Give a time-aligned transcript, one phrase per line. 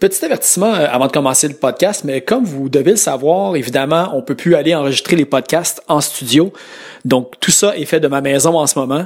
[0.00, 4.08] Petit avertissement euh, avant de commencer le podcast, mais comme vous devez le savoir, évidemment,
[4.14, 6.54] on peut plus aller enregistrer les podcasts en studio.
[7.04, 9.04] Donc tout ça est fait de ma maison en ce moment.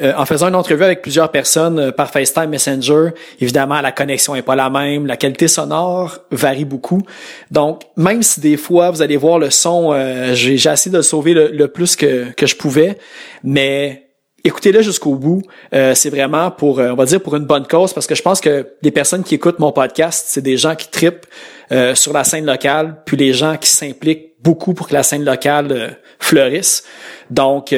[0.00, 3.08] Euh, en faisant une entrevue avec plusieurs personnes euh, par FaceTime Messenger,
[3.40, 7.02] évidemment la connexion est pas la même, la qualité sonore varie beaucoup.
[7.50, 9.92] Donc même si des fois vous allez voir le son,
[10.34, 12.98] j'ai essayé de le sauver le, le plus que, que je pouvais,
[13.42, 14.09] mais
[14.44, 15.42] écoutez-le jusqu'au bout.
[15.74, 18.22] Euh, c'est vraiment pour, euh, on va dire, pour une bonne cause, parce que je
[18.22, 21.26] pense que les personnes qui écoutent mon podcast, c'est des gens qui tripent
[21.72, 25.24] euh, sur la scène locale, puis les gens qui s'impliquent beaucoup pour que la scène
[25.24, 26.84] locale fleurisse.
[27.30, 27.74] Donc,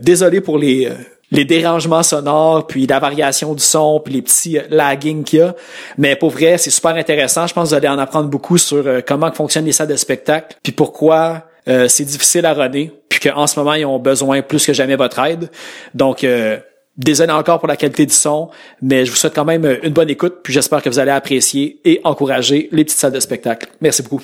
[0.00, 0.88] désolé pour les
[1.32, 5.54] les dérangements sonores, puis la variation du son, puis les petits lagging qu'il y a.
[5.96, 7.46] Mais pour vrai, c'est super intéressant.
[7.46, 10.56] Je pense que vous allez en apprendre beaucoup sur comment fonctionnent les salles de spectacle,
[10.62, 14.64] puis pourquoi euh, c'est difficile à runner, puis qu'en ce moment, ils ont besoin plus
[14.64, 15.50] que jamais votre aide.
[15.94, 16.58] Donc, euh,
[16.96, 18.50] désolé encore pour la qualité du son,
[18.82, 21.80] mais je vous souhaite quand même une bonne écoute, puis j'espère que vous allez apprécier
[21.84, 23.68] et encourager les petites salles de spectacle.
[23.80, 24.22] Merci beaucoup.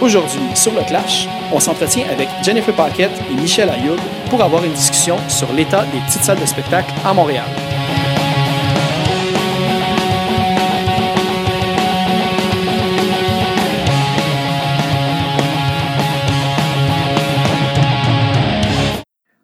[0.00, 3.98] Aujourd'hui, sur le Clash, on s'entretient avec Jennifer Paquette et Michel Ayoub
[4.30, 7.44] pour avoir une discussion sur l'état des petites salles de spectacle à Montréal.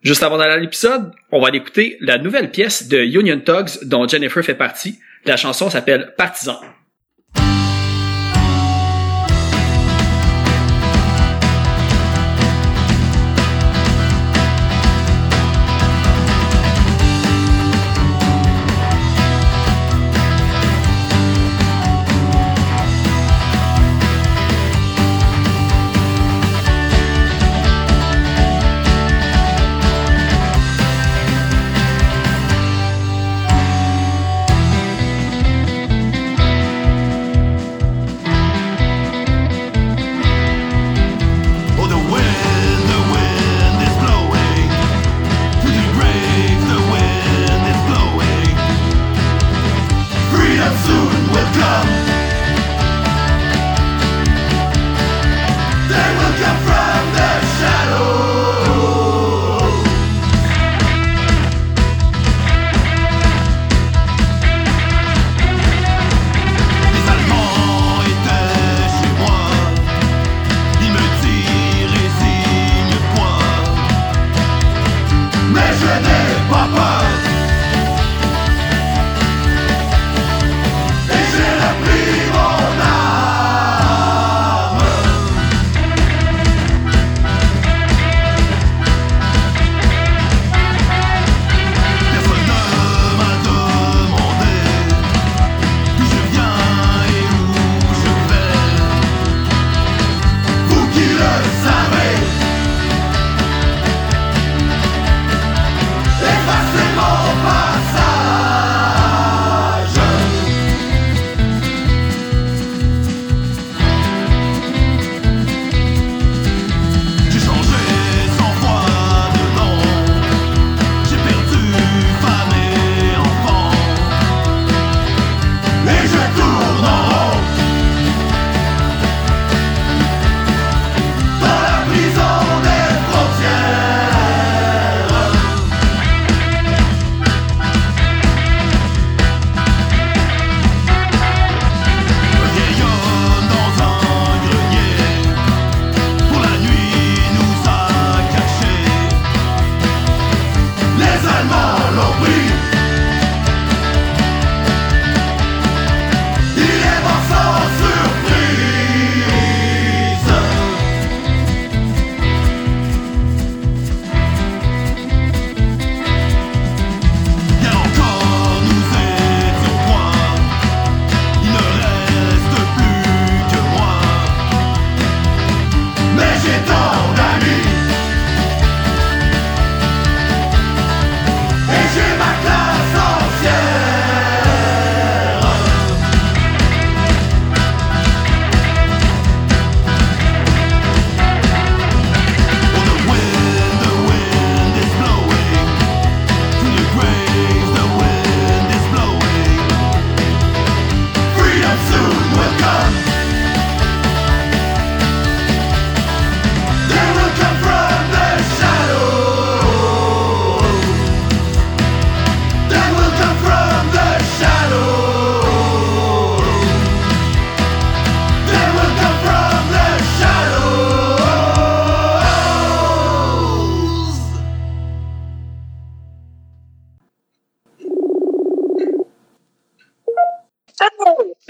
[0.05, 3.85] Juste avant d'aller à l'épisode, on va aller écouter la nouvelle pièce de Union Tugs
[3.85, 5.01] dont Jennifer fait partie.
[5.25, 6.61] La chanson s'appelle Partisan.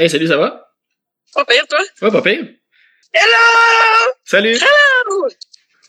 [0.04, 0.68] Hey, salut, ça va?
[1.34, 1.78] Pas pire, toi?
[2.02, 2.44] Ouais, pas pire.
[3.14, 4.12] Hello!
[4.26, 4.54] Salut!
[4.56, 5.28] Hello!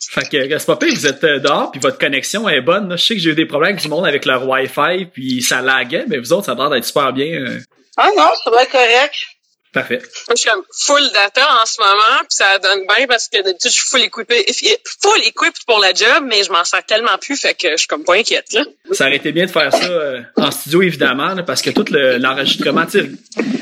[0.09, 2.87] Fait que, c'est pas pire, vous êtes euh, dehors, puis votre connexion est bonne.
[2.87, 2.95] là.
[2.95, 5.61] Je sais que j'ai eu des problèmes avec du monde avec leur Wi-Fi, puis ça
[5.61, 7.25] laguait, mais vous autres, ça a l'air d'être super bien.
[7.25, 7.59] euh,
[7.97, 9.15] Ah non, ça va être correct.
[9.73, 9.97] parfait.
[9.97, 13.41] Moi, je suis comme full data en ce moment, puis ça donne bien parce que
[13.41, 14.45] d'habitude, je suis full équipé,
[15.01, 17.87] full equipped pour la job, mais je m'en sers tellement plus, fait que je suis
[17.87, 18.63] comme pas inquiète, là.
[18.91, 21.85] Ça aurait été bien de faire ça euh, en studio, évidemment, là, parce que tout
[21.91, 23.09] le- l'enregistrement, tu sais,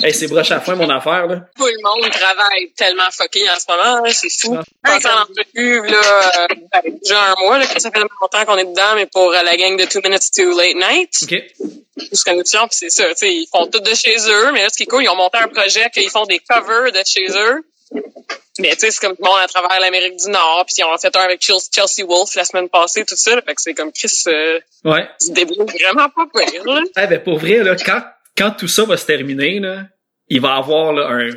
[0.03, 1.41] hey, c'est broche à foin, mon affaire, là.
[1.57, 4.57] Tout le monde travaille tellement fucké en ce moment, hein, c'est fou.
[4.83, 5.97] Quand entrevue, là,
[6.49, 9.33] euh, ben, déjà un mois, là, que ça fait longtemps qu'on est dedans, mais pour
[9.33, 11.43] euh, la gang de Two Minutes to Late Night, OK.
[12.11, 12.33] jusqu'à
[12.71, 15.09] c'est ça, ils font tout de chez eux, mais là, ce qui est cool, ils
[15.09, 17.63] ont monté un projet qu'ils font des covers de chez eux.
[18.59, 20.83] Mais tu sais, c'est comme tout le monde à travers l'Amérique du Nord, puis ils
[20.83, 23.91] ont fait un avec Chelsea Wolf la semaine passée, tout ça, fait que c'est comme
[23.91, 25.07] Chris euh, Ouais.
[25.19, 26.81] se débrouille vraiment pas pire, là.
[27.01, 28.03] Eh ben, pour vrai, là, quand,
[28.37, 29.85] quand tout ça va se terminer, là,
[30.29, 31.29] il va y avoir là, un...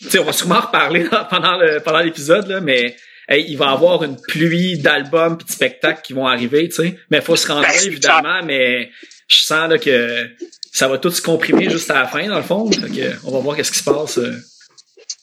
[0.00, 2.96] Tu sais, on va sûrement en reparler là, pendant le pendant l'épisode, là, mais
[3.28, 6.76] hey, il va y avoir une pluie d'albums et de spectacles qui vont arriver, tu
[6.76, 6.98] sais.
[7.10, 8.90] Mais faut se rendre Ben, évidemment, mais
[9.28, 10.28] je sens là, que
[10.72, 12.70] ça va tout se comprimer juste à la fin, dans le fond.
[12.72, 14.18] Fait que, on va voir qu'est-ce qui se passe.
[14.18, 14.34] euh.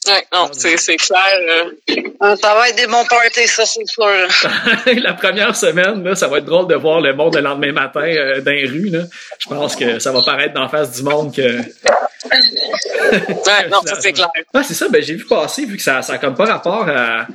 [0.08, 1.20] Ouais, non, c'est c'est clair.
[1.88, 4.04] euh, Ah, Ça va être des bons parties, ça, c'est sûr.
[5.02, 8.00] la première semaine, là, ça va être drôle de voir le monde le lendemain matin
[8.02, 8.88] euh, dans les rues.
[8.90, 9.04] Là.
[9.38, 11.42] Je pense que ça va paraître d'en face du monde que.
[13.12, 14.28] Ouais, non, ça c'est clair.
[14.54, 16.88] Ah, c'est ça, ben j'ai vu passer, vu que ça, ça a comme pas rapport
[16.88, 17.26] à,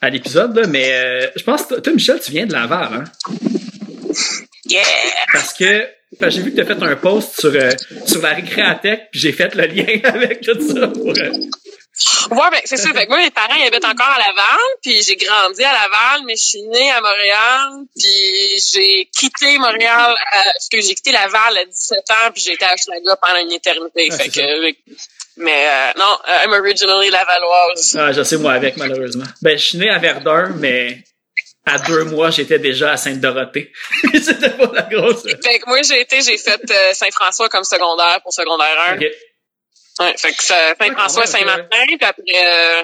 [0.00, 3.04] à l'épisode, là, mais euh, je pense que toi, Michel, tu viens de Laval, hein?
[4.66, 4.82] Yeah!
[5.32, 5.86] Parce que
[6.18, 7.70] parce que j'ai vu que tu as fait un post sur, euh,
[8.06, 11.08] sur la récréatech, puis j'ai fait le lien avec tout ça pour.
[11.10, 11.30] euh,
[12.30, 12.92] Ouais, ben c'est ça.
[12.92, 16.22] Fait que moi, mes parents ils habitent encore à Laval, puis j'ai grandi à Laval,
[16.26, 21.12] mais je suis née à Montréal, puis j'ai quitté Montréal, à, parce que j'ai quitté
[21.12, 24.08] Laval à 17 ans, puis j'ai été à Hochelaga pendant une éternité.
[24.10, 24.74] Ah, fait que,
[25.36, 27.96] mais euh, non, euh, I'm originally lavalloise.
[27.98, 29.24] Ah, je sais, moi, avec, malheureusement.
[29.42, 30.98] Ben, je suis né à Verdun, mais
[31.66, 33.72] à deux mois, j'étais déjà à Sainte-Dorothée.
[34.12, 35.22] C'était pas la grosse.
[35.22, 38.96] Fait que moi, j'ai été, j'ai fait euh, Saint-François comme secondaire pour secondaire 1.
[38.96, 39.06] Ok.
[40.00, 42.82] Ouais, fait que ça- Saint-François, Saint-Martin, puis après, euh,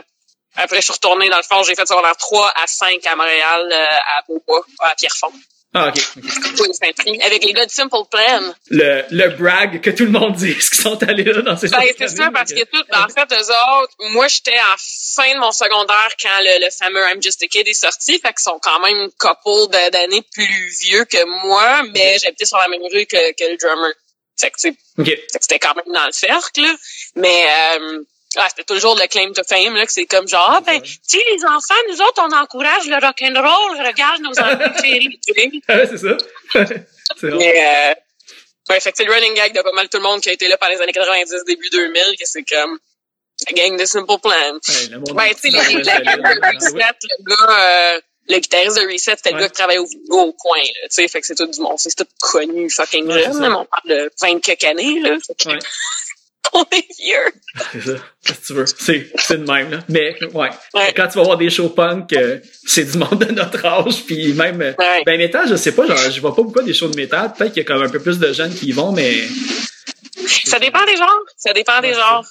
[0.56, 3.68] après, je suis retournée dans le fond, j'ai fait secondaire 3 à 5 à Montréal,
[3.72, 3.84] euh,
[4.18, 5.32] à Beaubois, à Pierrefonds.
[5.72, 6.02] Ah, ok.
[6.16, 6.56] ok.
[6.56, 8.52] Pour les Saint-Prix, avec les gars de Simple Plan.
[8.70, 11.80] Le, le brag que tout le monde dit, qu'ils sont allés là dans ces Ben,
[11.96, 14.76] c'est ça, parce que tout, en fait, eux autres, moi, j'étais en
[15.14, 18.28] fin de mon secondaire quand le, le fameux I'm Just a Kid est sorti, fait
[18.32, 22.66] qu'ils sont quand même une couple d'années plus vieux que moi, mais j'habitais sur la
[22.66, 23.92] même rue que, que le drummer.
[24.40, 25.06] Fait que, tu sais, Ok.
[25.06, 26.74] Fait que c'était quand même dans le cercle, là.
[27.20, 27.46] Mais
[27.78, 28.02] euh,
[28.36, 30.98] ah, c'était toujours le claim to fame, là, que c'est comme genre, ah, ben, tu
[31.02, 35.50] sais, les enfants, nous autres, on encourage le rock'n'roll, regarde nos enfants préférés, tu sais.
[35.68, 36.16] Ah, ouais, c'est ça.
[37.20, 37.38] c'est vrai.
[37.38, 37.94] Mais, euh,
[38.72, 40.32] ouais, fait que c'est le running gag de pas mal tout le monde qui a
[40.32, 42.78] été là pendant les années 90, début 2000, que c'est comme
[43.48, 44.32] la gang de Simple Plan.
[44.32, 49.30] Ouais, Ouais, tu sais, les, de Reset, le gars, euh, le guitariste de Reset, c'était
[49.30, 49.36] Ouais.
[49.36, 51.60] le gars qui travaillait au, au coin, là, tu sais, fait que c'est tout du
[51.60, 55.16] monde, c'est tout connu, fucking jeune, on parle de 20 quelques années, là.
[55.26, 55.58] Fait que
[56.52, 57.32] On est vieux.
[57.72, 57.92] C'est ça.
[58.24, 58.64] Qu'est-ce que tu veux?
[58.66, 59.78] C'est, de même, là.
[59.88, 60.50] Mais, ouais.
[60.74, 60.92] Ouais.
[60.96, 64.32] Quand tu vas voir des shows punk, euh, c'est du monde de notre âge, puis
[64.32, 65.02] même, euh, Ouais.
[65.06, 67.32] ben, métal, je sais pas, genre, je vois pas beaucoup des shows de métal.
[67.34, 69.14] Peut-être qu'il y a comme un peu plus de jeunes qui y vont, mais,
[70.44, 71.20] Ça dépend des genres.
[71.36, 72.24] Ça dépend des genres.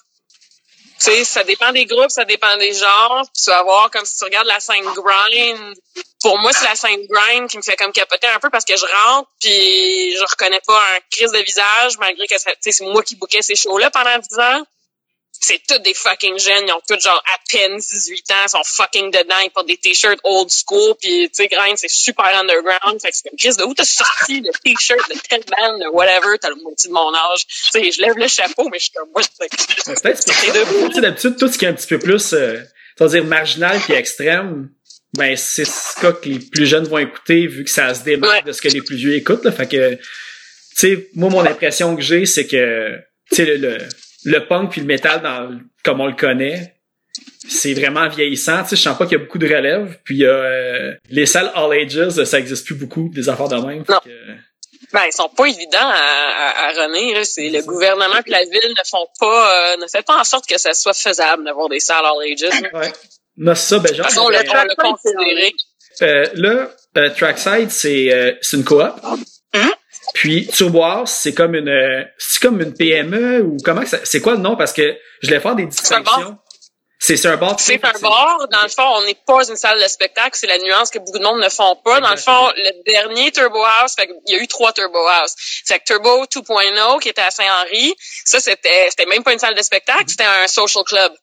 [0.99, 3.25] Tu sais, ça dépend des groupes, ça dépend des genres.
[3.33, 5.75] Tu vas voir, comme si tu regardes la scène grind.
[6.21, 8.75] Pour moi, c'est la scène grind qui me fait comme capoter un peu parce que
[8.75, 13.15] je rentre puis je reconnais pas un crise de visage malgré que c'est moi qui
[13.15, 14.63] bouquais ces shows-là pendant 10 ans.
[15.41, 18.61] C'est tous des fucking jeunes, ils ont tous genre à peine 18 ans, ils sont
[18.65, 23.01] fucking dedans, ils portent des t-shirts old school, puis tu sais, grind, c'est super underground,
[23.01, 25.87] fait que c'est comme, Chris, de où t'as sorti le t-shirt de tel band, de
[25.93, 27.47] whatever, t'as le moitié de mon âge?
[27.47, 30.33] Tu sais, je lève le chapeau, mais je suis comme, moi, peut-être c'est
[30.93, 32.57] sais, d'habitude, tout ce qui est un petit peu plus, euh,
[32.97, 34.69] ça veut dire marginal puis extrême,
[35.13, 38.33] ben, c'est ce cas que les plus jeunes vont écouter vu que ça se démarque
[38.33, 38.41] Ouais.
[38.43, 39.51] de ce que les plus vieux écoutent, là.
[39.51, 40.01] Fait que, tu
[40.75, 42.97] sais, moi, mon impression que j'ai, c'est que,
[43.29, 43.77] tu sais, le, le,
[44.29, 46.75] le punk puis le métal dans, comme on le connaît,
[47.47, 48.63] c'est vraiment vieillissant.
[48.63, 49.97] Tu sais, je sens pas qu'il y a beaucoup de relève.
[50.03, 53.47] Puis il y a euh, les salles all ages, ça existe plus beaucoup, des affaires
[53.47, 53.83] de même.
[53.87, 53.99] Non.
[54.03, 54.09] que,
[54.93, 57.15] Ben, ils sont pas évidents à, à, à runner.
[57.15, 57.23] Là.
[57.23, 60.47] C'est le gouvernement et la ville ne font pas, euh, ne fait pas en sorte
[60.47, 62.73] que ça soit faisable d'avoir des salles all ages.
[62.73, 62.91] Ouais.
[63.37, 65.53] Non, c'est ça, ben, genre, on l'a considéré.
[66.01, 68.81] Euh, là, euh, Trackside, c'est euh, c'est une coop.
[70.13, 74.39] Puis Turboise, c'est comme une c'est comme une PME ou comment ça- c'est quoi le
[74.39, 74.55] nom?
[74.55, 76.37] Parce que je voulais faire des distinctions.
[77.01, 77.57] C'est un bar.
[77.57, 78.47] C'est un bar.
[78.51, 80.31] Dans le fond, on n'est pas une salle de spectacle.
[80.33, 82.01] C'est la nuance que beaucoup de monde ne font pas.
[82.01, 85.33] Dans le fond, le dernier Turbo House, fait il y a eu trois Turbo House.
[85.65, 89.55] Fait que Turbo 2.0 qui était à Saint-Henri, ça c'était c'était même pas une salle
[89.55, 91.13] de spectacle, c'était un social club.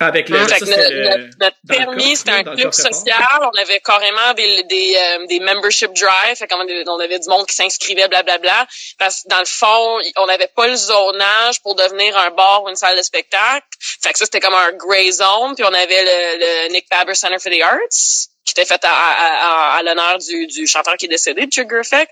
[0.00, 3.18] Avec le, ça, c'était notre, le- notre- permis, c'était un club social.
[3.42, 6.36] On avait carrément des des, euh, des membership drive.
[6.36, 8.66] Fait avait, on avait du monde qui s'inscrivait, blablabla.
[8.98, 12.68] Parce que dans le fond, on n'avait pas le zonage pour devenir un bar ou
[12.70, 13.66] une salle de spectacle.
[14.02, 15.54] Fait que ça, c'était comme un gray zone.
[15.54, 18.92] Puis on avait le, le Nick Babber Center for the Arts qui était fait à,
[18.92, 22.10] à, à, à l'honneur du, du chanteur qui est décédé, Trigger Effect.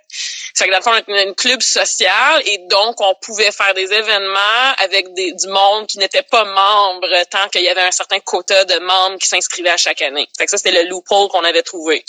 [0.55, 3.93] Fait que dans le fond, on un club social et donc on pouvait faire des
[3.93, 8.21] événements avec des, du monde qui n'était pas membre tant qu'il y avait un certain
[8.21, 10.29] quota de membres qui s'inscrivaient à chaque année.
[10.37, 12.05] Fait que ça, c'était le loophole qu'on avait trouvé.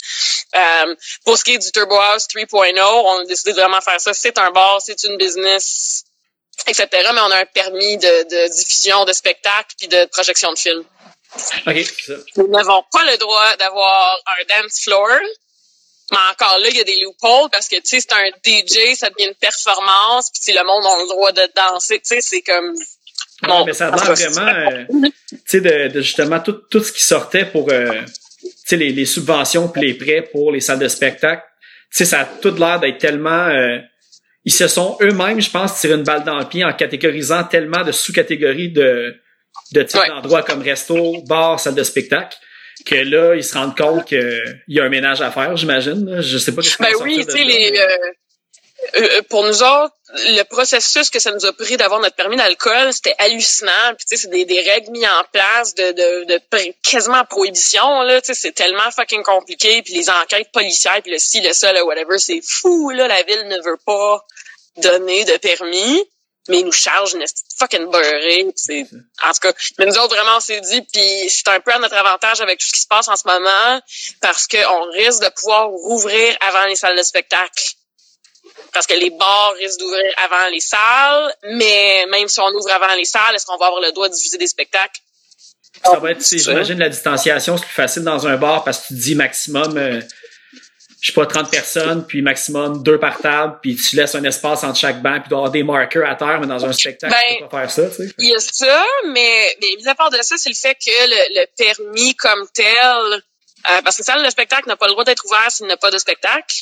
[0.54, 4.00] Euh, pour ce qui est du Turbo House 3.0, on a décidé de vraiment faire
[4.00, 4.12] ça.
[4.12, 6.04] C'est un bar, c'est une business,
[6.66, 6.88] etc.
[6.92, 10.84] Mais on a un permis de, de diffusion de spectacles puis de projection de films.
[11.66, 12.14] OK, ça.
[12.36, 15.08] Nous n'avons pas le droit d'avoir un dance floor.
[16.10, 18.96] Mais encore là, il y a des loopholes parce que, tu sais, c'est un DJ,
[18.96, 22.20] ça devient une performance, puis si le monde a le droit de danser, tu sais,
[22.20, 22.70] c'est comme...
[23.42, 24.84] Ouais, Bon, mais ça a l'air vraiment, euh,
[25.30, 28.02] tu sais, de, de justement tout, tout ce qui sortait pour, euh,
[28.40, 31.42] tu sais, les, les subventions puis les prêts pour les salles de spectacle.
[31.90, 33.78] Tu sais, ça a tout l'air d'être tellement, euh,
[34.44, 37.82] ils se sont eux-mêmes, je pense, tiré une balle dans le pied en catégorisant tellement
[37.82, 39.16] de sous-catégories de,
[39.72, 40.08] de types Ouais.
[40.08, 42.36] d'endroits comme resto, bar, salle de spectacle,
[42.86, 46.20] que là, ils se rendent compte qu'il y a un ménage à faire, j'imagine.
[46.20, 47.86] Je sais pas Ben oui, tu sais, les, mais- euh,
[48.96, 52.92] euh, pour nous autres, le processus que ça nous a pris d'avoir notre permis d'alcool,
[52.92, 53.70] c'était hallucinant.
[53.96, 55.92] Puis tu sais, c'est des, des règles mises en place de,
[56.24, 56.40] de,
[56.82, 58.20] quasiment prohibition là.
[58.22, 59.82] Tu sais, c'est tellement fucking compliqué.
[59.82, 63.06] Puis les enquêtes policières, puis le ci, le ça, le whatever, c'est fou là.
[63.06, 64.24] La ville ne veut pas
[64.78, 66.02] donner de permis,
[66.50, 67.24] mais ils nous chargent une
[67.58, 68.46] fucking beurrée.
[68.56, 68.86] C'est
[69.22, 71.78] en tout cas, mais nous autres vraiment on s'est dit, puis c'est un peu à
[71.78, 73.80] notre avantage avec tout ce qui se passe en ce moment,
[74.20, 77.74] parce qu'on risque de pouvoir rouvrir avant les salles de spectacle
[78.72, 82.94] parce que les bars risquent d'ouvrir avant les salles, mais même si on ouvre avant
[82.94, 85.00] les salles, est-ce qu'on va avoir le droit de diffuser des spectacles?
[85.84, 86.36] Ça va être, ça.
[86.36, 90.00] j'imagine la distanciation, c'est plus facile dans un bar parce que tu dis maximum, euh,
[91.00, 94.64] je sais pas, 30 personnes, puis maximum deux par table, puis tu laisses un espace
[94.64, 97.12] entre chaque banc, puis tu dois avoir des marqueurs à terre, mais dans un spectacle,
[97.12, 98.14] Ben, tu peux pas faire ça, tu sais.
[98.18, 100.90] Il y a ça, mais, mais mis à part de ça, c'est le fait que
[100.90, 103.22] le, le permis comme tel,
[103.70, 105.76] euh, parce que salle de spectacle n'a pas le droit d'être ouvert s'il n'y a
[105.76, 106.56] pas de spectacle.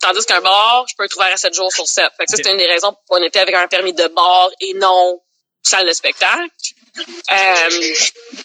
[0.00, 2.04] Tandis qu'un bar, je peux être ouvert à 7 jours sur 7.
[2.16, 4.50] Fait que ça, c'est une des raisons pourquoi on était avec un permis de bar
[4.60, 5.20] et non
[5.62, 6.48] salle de spectacle.
[6.96, 7.94] Euh,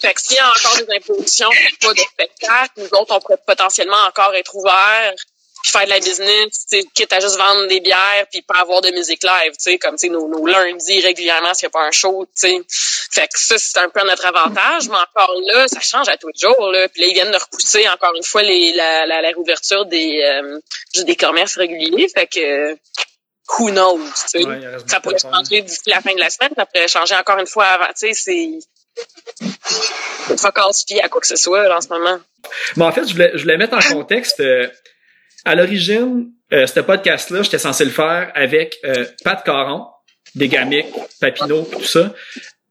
[0.00, 3.38] fait que s'il y a encore des impositions pas de spectacle, nous autres, on pourrait
[3.46, 5.14] potentiellement encore être ouverts
[5.62, 8.90] puis faire de la business, quitte à juste vendre des bières puis pas avoir de
[8.90, 11.90] musique live, tu sais, comme tu nos, nos lundis régulièrement s'il n'y a pas un
[11.90, 12.60] show, tu sais.
[13.12, 16.28] Fait que ça, c'est un peu notre avantage, mais encore là, ça change à tous
[16.28, 16.88] les jours, là.
[16.88, 20.58] Puis là, ils viennent de repousser encore une fois la, réouverture des, euh,
[21.02, 22.08] des commerces réguliers.
[22.08, 22.78] Fait que
[23.58, 24.46] who knows, tu sais.
[24.46, 27.46] Ouais, ça pourrait changer d'ici la fin de la semaine, ça pourrait changer encore une
[27.46, 28.58] fois avant, tu sais, c'est
[30.36, 32.18] faut pas se fier à quoi que ce soit là, en ce moment.
[32.76, 34.68] Mais en fait, je voulais, je voulais mettre en contexte, euh,
[35.44, 39.86] à l'origine, euh, ce podcast-là, j'étais censé le faire avec euh, Pat Caron,
[40.34, 40.86] des Gamic,
[41.20, 42.12] Papineau, tout ça,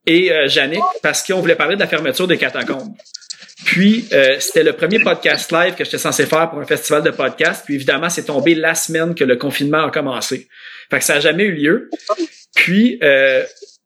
[0.06, 2.94] et euh, Yannick, parce qu'on voulait parler de la fermeture des catacombes.
[3.64, 7.10] Puis, euh, c'était le premier podcast live que j'étais censé faire pour un festival de
[7.10, 7.62] podcast.
[7.64, 10.48] Puis, évidemment, c'est tombé la semaine que le confinement a commencé.
[10.90, 11.90] Fait que ça n'a jamais eu lieu.
[12.54, 13.44] Puis, euh,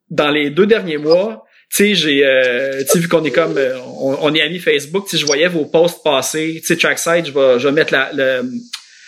[0.09, 3.57] dans les deux derniers mois, tu sais, j'ai, euh, tu sais, vu qu'on est comme,
[3.57, 6.57] euh, on, on est amis Facebook, tu je voyais vos posts passer.
[6.61, 8.49] Tu sais, Trackside, je vais, je vais mettre la, le-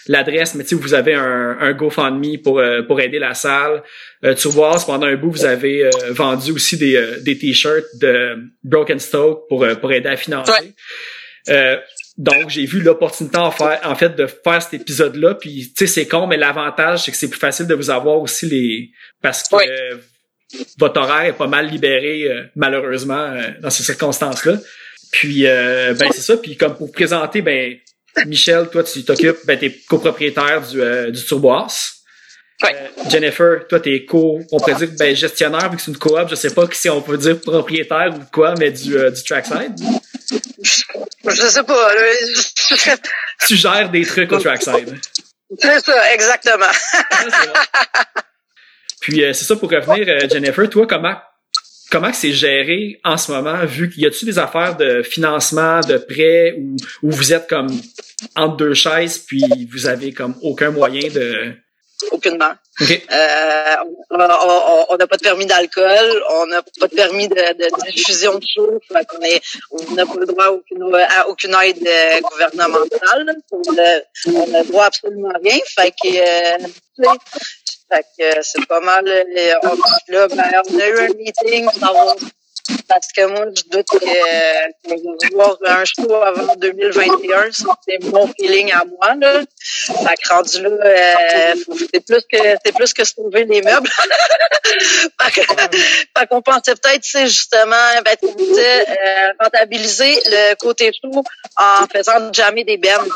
[0.07, 3.83] l'adresse, mais tu sais, vous avez un, un GoFundMe pour, euh, pour aider la salle.
[4.23, 8.37] Euh, Turboise, pendant un bout, vous avez euh, vendu aussi des, euh, des t-shirts de
[8.63, 10.51] Broken Stoke pour, euh, pour aider à financer.
[10.51, 10.73] Ouais.
[11.49, 11.77] Euh,
[12.17, 15.35] donc, j'ai vu l'opportunité en, faire, en fait de faire cet épisode-là.
[15.35, 18.19] Puis, tu sais, c'est con, mais l'avantage, c'est que c'est plus facile de vous avoir
[18.19, 18.89] aussi les...
[19.21, 19.69] Parce que Ouais.
[19.69, 19.97] euh,
[20.79, 24.57] votre horaire est pas mal libéré, euh, malheureusement, euh, dans ces circonstances-là.
[25.11, 26.37] Puis, euh, ben, c'est ça.
[26.37, 27.75] Puis, comme pour vous présenter, ben,
[28.25, 31.93] Michel, toi, tu t'occupes, ben, t'es copropriétaire du, euh, du Turboas.
[32.63, 32.67] Euh,
[33.09, 36.36] Jennifer, toi, t'es co, on pourrait dire, ben, gestionnaire, vu que c'est une coop, je
[36.36, 39.75] sais pas si on peut dire propriétaire ou quoi, mais du, euh, du trackside.
[40.63, 41.91] Je sais pas.
[43.47, 44.97] Tu gères des trucs au trackside.
[45.59, 46.65] C'est ça, exactement.
[49.01, 51.15] Puis euh, c'est ça pour revenir, euh, Jennifer, toi, comment
[51.91, 55.98] comment c'est géré en ce moment, vu qu'il y a-tu des affaires de financement, de
[55.98, 56.56] prêt,
[57.03, 57.70] où vous êtes comme
[58.36, 61.53] entre deux chaises, puis vous avez comme aucun moyen de
[62.12, 62.51] aucunement.
[62.79, 62.91] OK.
[63.12, 63.75] Euh,
[64.12, 64.17] on
[64.89, 69.25] on n'a pas de permis d'alcool, on n'a pas de permis de, de diffusion de
[69.25, 69.41] est,
[69.72, 73.36] on n'a pas le droit à aucune, à aucune aide euh, gouvernementale.
[73.51, 75.58] On n'a droit à absolument rien.
[75.65, 76.67] Fait que, euh,
[77.89, 79.08] fait que euh, c'est pas mal.
[79.08, 79.75] euh, on,
[80.12, 82.15] là, ben, on a eu un meeting pour savoir
[82.88, 87.51] parce que moi, je doute que, qu'on va voir un show avant 2021.
[87.51, 89.41] Ça, C'est mon feeling à moi, là.
[89.60, 91.56] Fait que rendu là, euh,
[91.91, 93.89] c'est plus que, c'est plus que sauver les meubles.
[95.22, 101.24] fait, que, fait qu'on pensait peut-être, sais, justement, ben, euh, rentabiliser le côté show
[101.58, 103.08] en faisant jammer des bennes.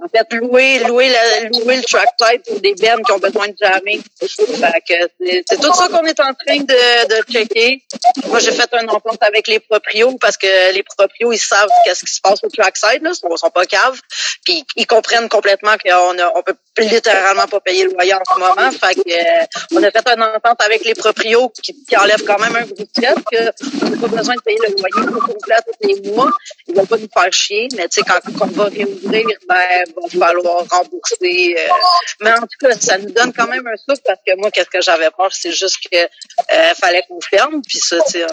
[0.00, 3.56] En fait, louer, louer, la, louer le trackside pour des bennes qui ont besoin de
[3.60, 4.00] jammer.
[4.20, 7.82] Fait que c'est, c'est tout ça qu'on est en train de, de checker.
[8.26, 8.86] Moi, j'ai fait un
[9.20, 13.02] avec les proprios parce que les proprios, ils savent qu'est-ce qui se passe au trackside,
[13.02, 13.10] là.
[13.12, 14.00] Ils sont pas caves.
[14.44, 18.70] Puis ils comprennent complètement qu'on on peut littéralement pas payer le loyer en ce moment.
[18.70, 22.38] Fait que, euh, on a fait une entente avec les proprios qui, qui enlèvent quand
[22.38, 25.88] même un stress que on n'a pas besoin de payer le loyer au complet tous
[25.88, 26.30] les mois.
[26.66, 30.26] Ils vont pas nous faire chier, mais tu sais, quand, on va réouvrir, ben, va
[30.26, 31.56] falloir rembourser.
[31.58, 31.72] euh.
[32.20, 34.70] mais en tout cas, ça nous donne quand même un souffle parce que moi, qu'est-ce
[34.70, 37.62] que j'avais peur, c'est juste que euh, fallait qu'on ferme.
[37.66, 38.26] Puis ça, tu sais,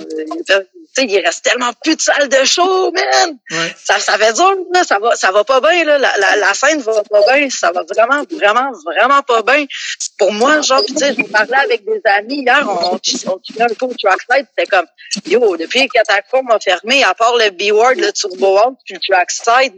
[0.96, 3.38] tu sais, il reste tellement plus de salles de show, man!
[3.52, 3.76] Ouais.
[3.84, 5.98] Ça, ça fait dur, là, ça va, ça va pas bien, là.
[5.98, 9.66] La, la, la scène va pas bien, ça va vraiment, vraiment, vraiment pas bien.
[10.18, 13.00] Pour moi, genre, tu sais, je parlais avec des amis hier, on, on,
[13.34, 14.86] on tuait un peu au trackside, c'était comme,
[15.28, 19.00] yo, depuis que Catacombe a fermé, à part le B-Word, le Turbo Out, puis le
[19.14, 19.74] trackside,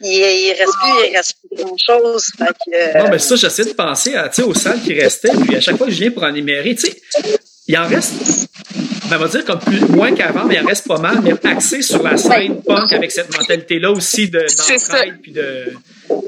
[0.00, 2.26] il, il reste plus, il reste plus grand chose.
[2.36, 5.56] Fait que, euh, Non, mais ça, j'essaie de penser à, aux salles qui restaient, puis
[5.56, 7.02] à chaque fois que je viens pour en énumérer, tu sais,
[7.66, 8.12] il en reste,
[9.08, 11.32] ben, on va dire comme plus, moins qu'avant, mais il en reste pas mal, mais
[11.48, 15.72] axé sur la scène punk avec cette mentalité-là aussi de, d'entraide, puis de...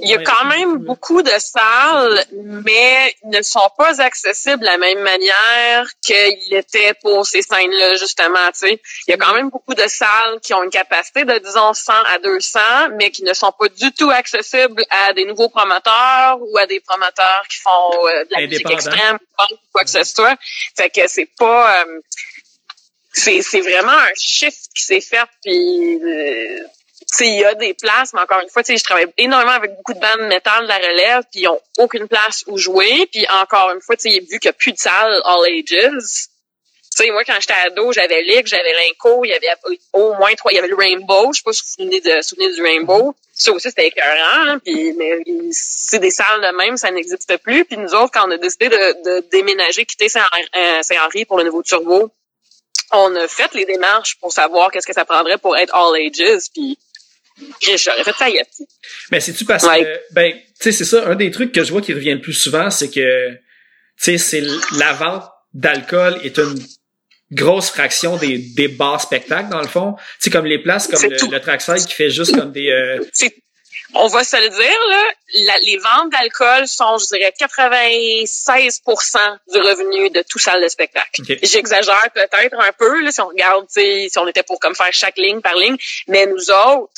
[0.03, 4.65] Il y a quand même beaucoup de salles, mais ils ne sont pas accessibles de
[4.65, 8.47] la même manière qu'ils étaient pour ces scènes-là, justement.
[8.53, 8.81] Tu sais.
[9.07, 11.93] Il y a quand même beaucoup de salles qui ont une capacité de, disons, 100
[11.93, 12.59] à 200,
[12.99, 16.81] mais qui ne sont pas du tout accessibles à des nouveaux promoteurs ou à des
[16.81, 19.19] promoteurs qui font euh, de la musique extrême
[19.51, 20.37] ou quoi que ce soit.
[20.77, 21.83] Fait que c'est pas...
[21.83, 22.01] euh,
[23.17, 26.01] c'est vraiment un shift qui s'est fait, puis...
[26.03, 26.59] euh,
[27.21, 30.01] il y a des places, mais encore une fois, je travaille énormément avec beaucoup de
[30.01, 33.07] bandes métal de la relève, puis ils ont aucune place où jouer.
[33.13, 36.27] Puis encore une fois, vu qu'il n'y a plus de salle all ages,
[36.97, 39.49] sais, moi, quand j'étais ado, j'avais Lick, j'avais Linko, il y avait
[39.93, 42.01] au moins trois, il y avait le Rainbow, je sais pas si vous vous souvenez,
[42.01, 43.15] de, du Rainbow.
[43.33, 45.19] Ça aussi, c'était écœurant, hein, puis mais
[45.53, 47.67] c'est des salles de même, ça n'existe plus.
[47.67, 50.27] Puis nous autres, quand on a décidé de, de déménager, quitter Saint-
[50.57, 52.11] euh, Saint-Henri pour le nouveau Turbo,
[52.93, 56.47] on a fait les démarches pour savoir qu'est-ce que ça prendrait pour être all ages,
[56.55, 56.79] puis
[57.77, 58.47] j'aurais fait.
[59.11, 59.83] Mais c'est-tu parce Ouais.
[59.85, 62.21] que, ben, tu sais, c'est ça, un des trucs que je vois qui revient le
[62.21, 63.39] plus souvent, c'est que, tu
[63.97, 64.43] sais, c'est
[64.79, 66.59] la vente d'alcool est une
[67.33, 69.95] grosse fraction des, des bars spectacles, dans le fond.
[69.97, 73.01] Tu sais, comme les places, comme le, le Trackside qui fait juste comme des, euh,
[73.13, 73.35] c'est-
[73.95, 79.19] on va se le dire, là, la- les ventes d'alcool sont, je dirais, 96%
[79.53, 81.23] du revenu de tout salle de spectacle.
[81.43, 85.17] J'exagère peut-être un peu, là, si on regarde, si on était pour comme faire chaque
[85.19, 85.77] ligne par ligne,
[86.09, 86.93] mais nous autres,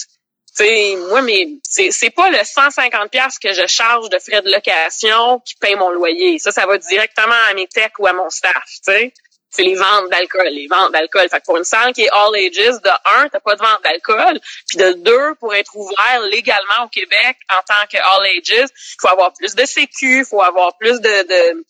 [0.56, 4.42] tu sais, moi, mais c'est c'est pas le 150 pièces que je charge de frais
[4.42, 6.38] de location qui paye mon loyer.
[6.40, 9.12] Ça, ça va directement à mes techs ou à mon staff, tu sais.
[9.50, 11.28] C'est les ventes d'alcool, les ventes d'alcool.
[11.30, 13.82] Fait que pour une salle qui est all ages, de un, t'as pas de vente
[13.82, 18.68] d'alcool, puis de deux, pour être ouvert légalement au Québec en tant que all ages,
[18.70, 21.64] il faut avoir plus de sécu, il faut avoir plus de, de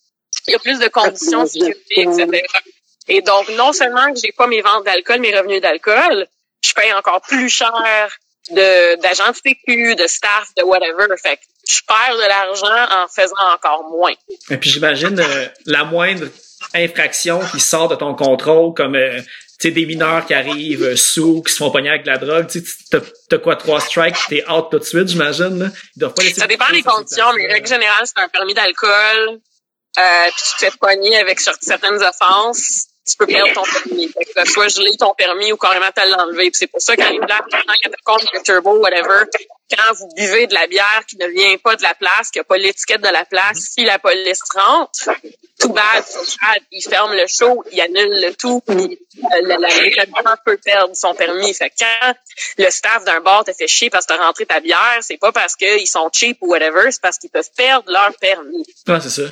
[0.46, 2.42] il y a plus de conditions de sécurité, etc.
[3.08, 6.26] Et donc, non seulement que j'ai pas mes ventes d'alcool, mes revenus d'alcool,
[6.62, 7.72] je paye encore plus cher
[8.50, 11.06] de d'agents de sécu, de staff, de whatever.
[11.22, 14.14] Fait que je perds de l'argent en faisant encore moins.
[14.50, 16.26] Et puis j'imagine euh, la moindre
[16.74, 19.20] infraction qui sort de ton contrôle, comme euh,
[19.70, 22.62] des mineurs qui arrivent euh, sous, qui se font pogner avec de la drogue, tu
[22.90, 25.72] t'as- quoi trois strikes, t'es out tout de suite, j'imagine.
[26.34, 27.54] Ça dépend de des conditions, mais places-là.
[27.54, 29.40] règle générale, c'est un permis d'alcool.
[29.98, 34.08] Euh, puis tu te fais pogner avec certaines offenses, tu peux perdre ton permis.
[34.08, 36.50] Fait que soit geler ton permis ou carrément te l'enlever.
[36.52, 39.24] C'est pour ça les blagues, quand il y a compte le turbo, whatever,
[39.70, 42.44] quand vous buvez de la bière qui ne vient pas de la place, qui n'a
[42.44, 45.10] pas l'étiquette de la place, si la police rentre,
[45.58, 50.36] tout bad, so bad, il ferme le show, il annule le tout, puis euh, l'établissement
[50.44, 51.52] peut perdre son permis.
[51.52, 52.14] Fait que quand
[52.58, 55.32] le staff d'un bar te fait chier parce que t'as rentré ta bière, c'est pas
[55.32, 58.64] parce qu'ils sont cheap ou whatever, c'est parce qu'ils peuvent perdre leur permis.
[58.86, 59.22] Ouais, c'est ça.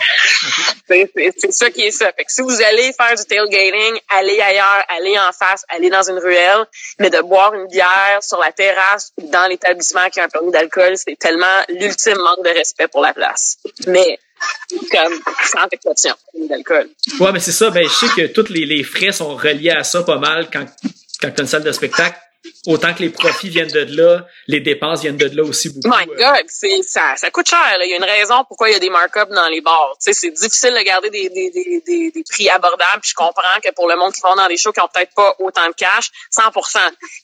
[0.89, 2.13] C'est ça qui est ça.
[2.13, 6.09] Fait que si vous allez faire du tailgating, allez ailleurs, allez en face, allez dans
[6.09, 6.65] une ruelle,
[6.99, 10.51] mais de boire une bière sur la terrasse ou dans l'établissement qui a un permis
[10.51, 13.59] d'alcool, c'est tellement l'ultime manque de respect pour la place.
[13.87, 14.19] Mais
[14.91, 15.19] comme
[15.53, 16.89] sans exception d'alcool.
[17.21, 17.71] Ouais, mais c'est ça.
[17.71, 20.67] Ben, je sais que tous les, les frais sont reliés à ça pas mal quand,
[21.21, 22.19] quand tu as une salle de spectacle
[22.67, 25.89] autant que les profits viennent de là, les dépenses viennent de là aussi beaucoup.
[25.89, 26.17] My euh.
[26.17, 27.79] God, c'est ça, ça coûte cher.
[27.83, 29.97] Il y a une raison pourquoi il y a des markups dans les bars.
[30.01, 33.01] Tu sais, c'est difficile de garder des, des, des, des, prix abordables.
[33.01, 35.15] Puis je comprends que pour le monde qui va dans des shows qui ont peut-être
[35.15, 36.79] pas autant de cash, 100%,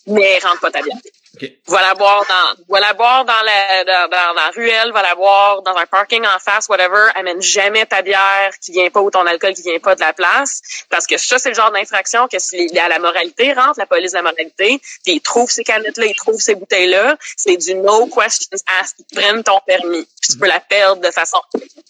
[0.09, 0.97] mais rentre pas ta bière.
[1.35, 1.59] Okay.
[1.67, 5.15] Va la boire dans, va la boire dans la, dans, dans, la ruelle, va la
[5.15, 7.09] boire dans un parking en face, whatever.
[7.15, 10.13] Amène jamais ta bière qui vient pas ou ton alcool qui vient pas de la
[10.13, 10.61] place.
[10.91, 14.13] Parce que ça, c'est le genre d'infraction que si la, la moralité rentre, la police
[14.13, 18.07] de la moralité, puis ils trouvent ces canettes-là, ils trouvent ces bouteilles-là, c'est du no
[18.07, 18.97] questions asked.
[18.99, 20.07] Ils prennent ton permis.
[20.21, 21.39] Puis tu peux la perdre de façon.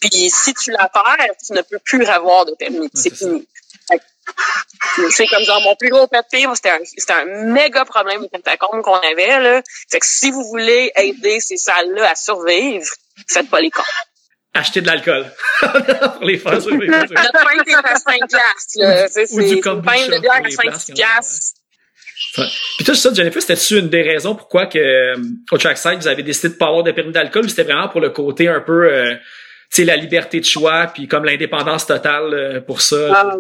[0.00, 2.88] Puis si tu la perds, tu ne peux plus avoir de permis.
[2.94, 3.46] c'est fini.
[5.10, 8.82] C'est comme genre mon plus gros pet c'était un, c'était un méga problème de catacombe
[8.82, 9.62] qu'on avait, là.
[9.90, 12.86] Fait que si vous voulez aider ces salles-là à survivre,
[13.28, 13.82] faites pas les cons.
[14.54, 15.32] Achetez de l'alcool.
[15.60, 16.94] pour les faire survivre.
[16.94, 19.08] Notre pain est à 5 piastres, là.
[19.08, 21.54] C'est, c'est, du pain de bière à 5 piastres.
[22.34, 25.16] Puis tout ça, Jennifer, c'était-tu une des raisons pourquoi que, euh,
[25.50, 28.10] au Trackside, vous avez décidé de pas avoir de permis d'alcool c'était vraiment pour le
[28.10, 29.20] côté un peu, euh, tu
[29.70, 32.96] sais, la liberté de choix puis comme l'indépendance totale euh, pour ça?
[33.10, 33.36] Ah,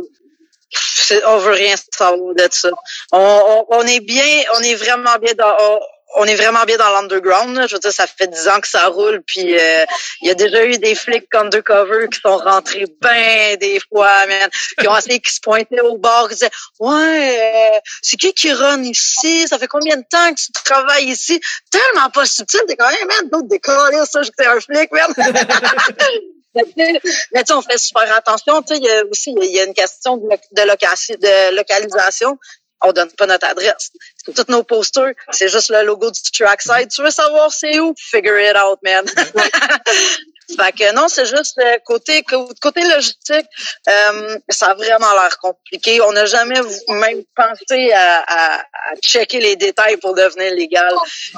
[1.26, 2.70] on veut rien savoir de ça.
[3.12, 5.80] On, on, est bien, on est vraiment bien dans,
[6.16, 7.66] on, est vraiment bien dans l'underground.
[7.68, 9.84] Je veux dire, ça fait dix ans que ça roule, puis euh,
[10.20, 14.50] il y a déjà eu des flics undercover qui sont rentrés ben des fois, man,
[14.78, 18.52] qui ont essayé qui se pointaient au bord, qui disaient ouais, euh, c'est qui qui
[18.52, 19.46] run ici?
[19.48, 23.08] Ça fait combien de temps que tu travailles ici Tellement pas subtil, t'es quand même,
[23.08, 25.14] man, d'autres décoller ça, j'étais un flic, man.
[26.54, 28.62] Mais tu on fait super attention.
[28.62, 32.38] Tu sais, il y a aussi il y a une question de, de, localisation.
[32.84, 33.92] On donne pas notre adresse.
[34.34, 36.88] Tous nos posters, c'est juste le logo du trackside.
[36.90, 37.94] Tu veux savoir c'est où?
[37.96, 39.06] Figure it out, man.
[40.56, 42.24] fait que non, c'est juste euh, côté
[42.60, 43.46] côté logistique,
[43.88, 46.00] euh, ça a vraiment l'air compliqué.
[46.02, 50.92] On n'a jamais même pensé à, à, à, checker les détails pour devenir légal.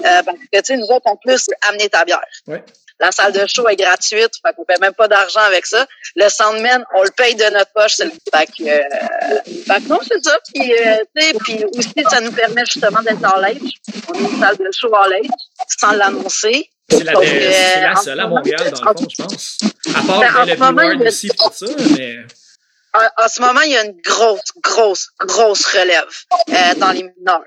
[0.04, 2.24] Euh, parce que tu sais, nous autres, en plus, amener ta bière.
[2.46, 2.64] Ouais.
[3.00, 5.86] La salle de show est gratuite, fait qu'on paie même pas d'argent avec ça.
[6.16, 7.96] Le Sandman, on le paye de notre poche.
[7.96, 10.38] Fait que, euh, fait que non, c'est ça.
[10.54, 13.62] Puis, euh, puis aussi, ça nous permet justement d'être en live.
[14.08, 15.30] On est une salle de show en live,
[15.80, 16.70] sans l'annoncer.
[16.88, 19.58] C'est la, euh, la seule à Montréal, dans le fond, je pense.
[19.88, 22.18] À part ben, le moment, aussi, tout ça, mais
[22.94, 26.06] en, ce moment, il y a une grosse, grosse, grosse relève
[26.50, 27.42] euh, dans les mineurs.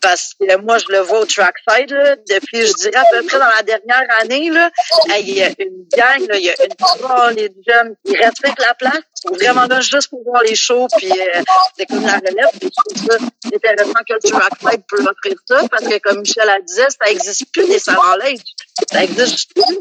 [0.00, 3.38] Parce que moi, je le vois au trackside, là, depuis, je dirais, à peu près
[3.38, 4.70] dans la dernière année, là,
[5.18, 8.60] il y a une gang, là, il y a une oh, les jeunes qui respectent
[8.60, 11.42] la place, ils vraiment là juste pour voir les shows, puis euh,
[11.76, 12.50] c'est comme la relève.
[12.58, 13.24] Puis je trouve ça
[13.54, 17.52] intéressant que le trackside peut offrir ça, parce que comme Michel a dit, ça n'existe
[17.52, 18.18] plus des salles en
[18.90, 19.78] Ça existe plus.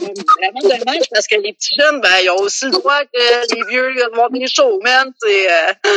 [0.00, 3.54] C'est vraiment dommage parce que les petits jeunes, ben, ils ont aussi le droit que
[3.54, 5.12] les vieux vont des chaud, man.
[5.24, 5.72] Euh...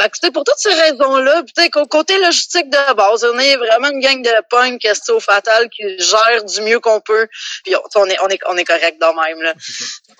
[0.00, 3.88] Fait que pour toutes ces raisons-là, peut-être qu'au côté logistique de base, on est vraiment
[3.88, 7.26] une gang de punk au fatal qui gère du mieux qu'on peut.
[7.64, 9.54] Puis on, est on est on est correct dans même là.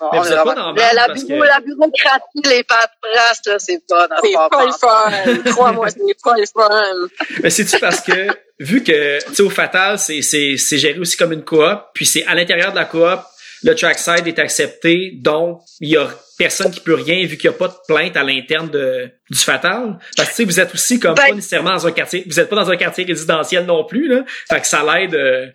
[0.01, 0.73] On est vraiment...
[0.73, 5.51] la, la, bureau, la bureaucratie, les paperasses, là, c'est pas notre C'est pas le fun.
[5.51, 7.39] Crois-moi, c'est pas le fun.
[7.41, 8.27] Mais c'est-tu parce que
[8.59, 12.05] vu que tu sais au fatal, c'est c'est c'est géré aussi comme une coop, puis
[12.05, 13.19] c'est à l'intérieur de la coop
[13.63, 17.55] le trackside est accepté, donc il y a personne qui peut rien vu qu'il n'y
[17.55, 19.99] a pas de plainte à l'interne de du fatal.
[20.15, 22.55] Parce que vous êtes aussi comme ben pas nécessairement dans un quartier, vous êtes pas
[22.55, 24.23] dans un quartier résidentiel non plus là.
[24.49, 25.47] Fait que ça l'aide euh,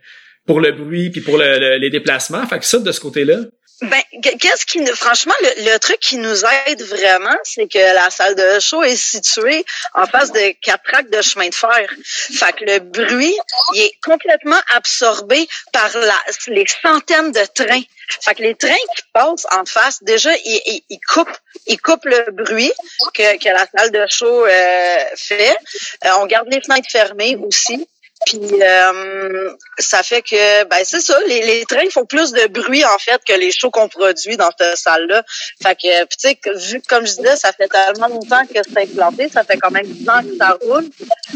[0.47, 2.47] pour le bruit puis pour le, les déplacements.
[2.47, 3.39] Fait que ça de ce côté-là.
[3.83, 8.61] Ben, qu'est-ce qui, franchement, le, truc qui nous aide vraiment, c'est que la salle de
[8.61, 11.89] show est située en face de quatre tracks de chemin de fer.
[12.05, 13.37] Fait que le bruit,
[13.75, 16.15] il est complètement absorbé par la,
[16.49, 17.83] les centaines de trains.
[18.23, 22.31] Fait que les trains qui passent en face, déjà, ils, ils, coupent, ils coupent le
[22.31, 22.73] bruit
[23.13, 25.57] que, que la salle de show euh, fait.
[26.05, 27.89] Euh, on garde les fenêtres fermées aussi.
[28.27, 32.85] Puis euh, ça fait que ben c'est ça, les, les trains font plus de bruit
[32.85, 35.23] en fait que les shows qu'on produit dans cette salle-là.
[35.63, 39.29] Fait que tu sais, vu comme je disais, ça fait tellement longtemps que c'est implanté,
[39.29, 40.89] ça fait quand même 10 ans que ça roule.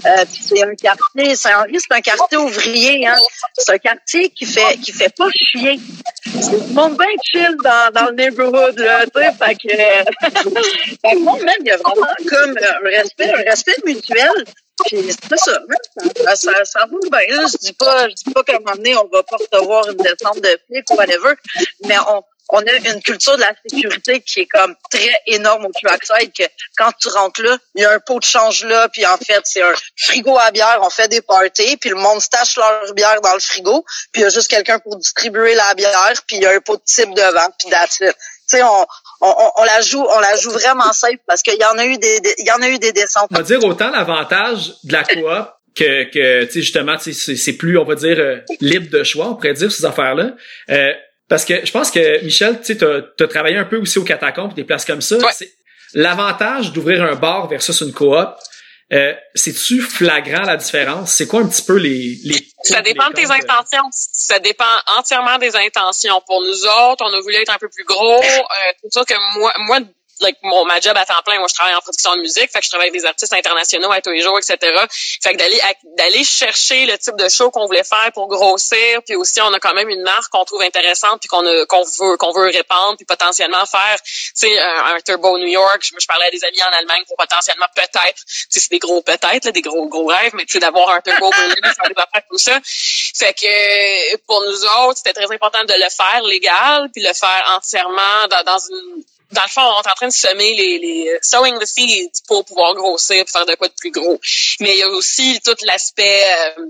[0.06, 3.16] Euh, c'est un quartier, Saint-Henri, c'est un quartier ouvrier, hein.
[3.56, 5.78] C'est un quartier qui fait qui fait pas chier.
[6.40, 9.32] C'est monde bien chill dans, dans le neighborhood, là, tu sais.
[9.32, 9.68] Fait que,
[10.24, 14.44] fait que moi, même, il y a vraiment comme un respect, un respect mutuel.
[14.86, 15.58] Puis c'est ça,
[16.24, 17.46] ça, ça, ça roule bien.
[17.46, 19.96] Je dis pas, je dis pas qu'à un moment donné, on va pas recevoir une
[19.96, 21.34] descente de flics ou whatever,
[21.84, 25.72] mais on, on a une culture de la sécurité qui est comme très énorme au
[25.72, 26.44] Trackside que
[26.76, 29.40] quand tu rentres là, il y a un pot de change là, puis en fait,
[29.44, 33.20] c'est un frigo à bière, on fait des parties, puis le monde stache leur bière
[33.20, 36.42] dans le frigo, puis il y a juste quelqu'un pour distribuer la bière, puis il
[36.42, 37.98] y a un pot de type devant, puis that's.
[37.98, 38.86] Tu sais, on,
[39.20, 41.98] on, on, la joue, on la joue vraiment safe parce qu'il y en a eu
[41.98, 43.28] des, il y en a eu des descentes.
[43.30, 47.78] On va dire autant l'avantage de la coop que, que tu sais justement, c'est plus,
[47.78, 50.32] on va dire, euh, libre de choix, on pourrait dire ces affaires-là.
[50.70, 50.92] Euh,
[51.28, 54.04] parce que je pense que Michel, tu sais, t'as as travaillé un peu aussi au
[54.04, 55.16] catacombes, des places comme ça.
[55.18, 55.48] Ouais.
[55.94, 58.28] L'avantage d'ouvrir un bar versus une coop,
[58.92, 61.12] euh, c'est-tu flagrant la différence?
[61.12, 62.18] C'est quoi un petit peu les...
[62.24, 63.88] les ça dépend de tes intentions.
[63.92, 64.64] Ça dépend
[64.98, 66.20] entièrement des intentions.
[66.26, 68.22] Pour nous autres, on a voulu être un peu plus gros.
[68.22, 69.78] Euh, c'est sûr que moi, moi
[70.20, 72.60] like, mon, ma job à temps plein, moi, je travaille en production de musique, fait
[72.60, 74.56] que je travaille avec des artistes internationaux à tous les jours, etc.
[75.22, 75.60] Fait que d'aller,
[75.96, 79.60] d'aller chercher le type de show qu'on voulait faire pour grossir, puis aussi, on a
[79.60, 83.06] quand même une marque qu'on trouve intéressante, puis qu'on qu'on veut, qu'on veut répandre, puis
[83.06, 85.82] potentiellement faire, tu sais, un, Turbo New York.
[85.82, 89.02] Je, parlais à des amis en Allemagne pour potentiellement peut-être, tu sais, c'est des gros
[89.02, 92.22] peut-être, des gros, gros rêves, mais tu sais, d'avoir un Turbo Berlin, ça va faire
[92.30, 92.58] tout ça.
[92.64, 97.44] Fait que, pour nous autres, c'était très important de le faire légal, puis le faire
[97.56, 101.08] entièrement dans, dans une dans le fond, on est en train de semer les, les
[101.10, 104.18] euh, sowing the seeds pour pouvoir grossir, pour faire de quoi de plus gros.
[104.60, 106.64] Mais il y a aussi tout l'aspect euh,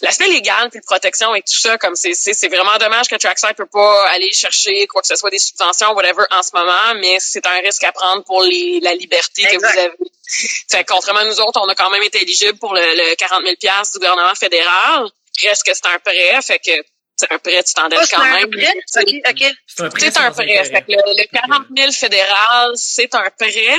[0.00, 1.78] l'aspect légal puis protection et tout ça.
[1.78, 5.30] Comme c'est c'est vraiment dommage que Trackside peut pas aller chercher quoi que ce soit
[5.30, 8.94] des subventions whatever en ce moment, mais c'est un risque à prendre pour les, la
[8.94, 9.92] liberté que vous avez.
[10.70, 13.42] Fait contrairement à nous autres, on a quand même été éligible pour le, le 40
[13.42, 15.08] 000 du gouvernement fédéral.
[15.42, 16.70] Reste que c'est un prêt, fait que
[17.20, 18.50] c'est un prêt, tu t'endettes oh, quand même.
[18.86, 19.52] C'est un prêt.
[19.66, 20.64] C'est un prêt.
[20.64, 23.78] Fait que le, 40 000 fédéral, c'est un prêt.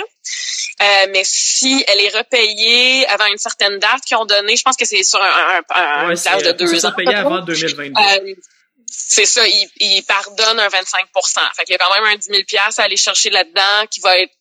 [0.82, 4.78] Euh, mais si elle est repayée avant une certaine date qu'ils ont donnée, je pense
[4.78, 6.92] que c'est sur un, un, un ouais, de deux ans.
[6.96, 8.00] payé avant 2022.
[8.00, 8.34] Euh,
[8.88, 11.06] c'est ça, ils il pardonnent un 25
[11.56, 12.42] Fait qu'il y a quand même un 10 000
[12.78, 14.34] à aller chercher là-dedans qui va être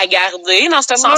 [0.00, 1.16] à garder dans ce sens-là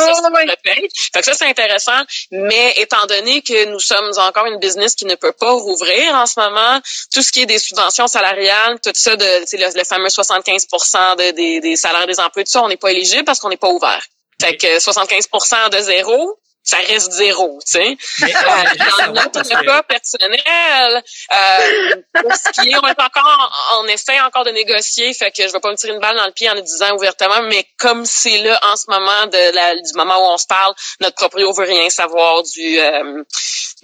[1.13, 2.01] Fait que ça, c'est intéressant.
[2.31, 6.27] Mais étant donné que nous sommes encore une business qui ne peut pas rouvrir en
[6.27, 6.81] ce moment,
[7.13, 11.31] tout ce qui est des subventions salariales, tout ça, de le, le fameux 75 de,
[11.33, 13.71] des, des salaires des emplois, tout ça, on n'est pas éligible parce qu'on n'est pas
[13.71, 14.05] ouvert.
[14.41, 15.29] Fait que 75
[15.73, 16.39] de zéro,
[16.69, 17.97] ça reste zéro, tu sais.
[18.23, 21.03] Euh, dans notre cas personnel,
[21.33, 25.53] euh, ce qui est, on est encore, on essaie encore de négocier, fait que je
[25.53, 28.05] vais pas me tirer une balle dans le pied en le disant ouvertement, mais comme
[28.05, 31.51] c'est là en ce moment de la, du moment où on se parle, notre proprio
[31.55, 33.25] veut rien savoir du euh,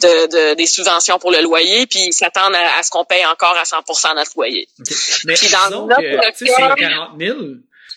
[0.01, 3.57] de, de, des subventions pour le loyer, puis ils s'attendent à, ce qu'on paye encore
[3.57, 4.69] à 100% notre loyer.
[5.25, 7.39] Mais puis dans disons que, c'est 40 000.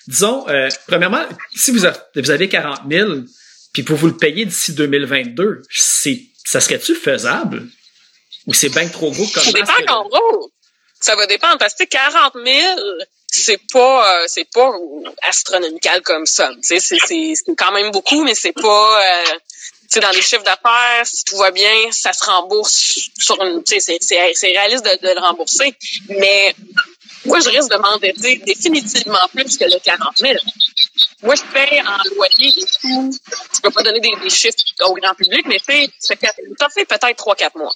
[0.07, 3.09] Disons, euh, premièrement, si vous avez, vous avez 40 000,
[3.77, 7.67] puis pour vous le payer d'ici 2022, c'est, ça serait-tu faisable?
[8.47, 9.51] Ou c'est bien trop gros comme ça?
[9.51, 10.51] Ça dépend en gros.
[10.99, 12.79] Ça va dépendre parce que 40 000,
[13.27, 14.71] c'est pas, euh, c'est pas
[15.21, 16.49] astronomical comme ça.
[16.63, 19.37] C'est, c'est, c'est quand même beaucoup, mais c'est pas, euh,
[19.93, 23.79] tu dans les chiffres d'affaires, si tout va bien, ça se rembourse sur une, tu
[23.79, 25.75] sais, c'est, c'est réaliste de, de, le rembourser.
[26.09, 26.55] Mais
[27.25, 30.33] moi, je risque de m'endetter définitivement plus que le 40 000.
[31.23, 33.11] Moi, je paye en loyer et tout.
[33.55, 37.17] Je peux pas donner des, des chiffres au grand public, mais fait, ça fait peut-être
[37.17, 37.73] 3-4 mois.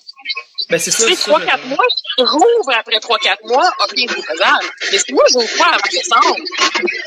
[0.69, 1.08] Ben, c'est ça.
[1.08, 1.86] Si 3-4 mois,
[2.17, 4.65] je rouvre après 3-4 mois, ok, c'est faisable.
[4.91, 6.36] Mais si moi, je j'ouvre pas avant décembre,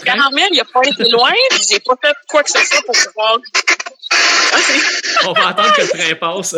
[0.04, 1.32] 40 000, il a pas été loin,
[1.68, 3.38] j'ai pas fait quoi que ce soit pour pouvoir
[5.26, 6.56] On va attendre que le train passe.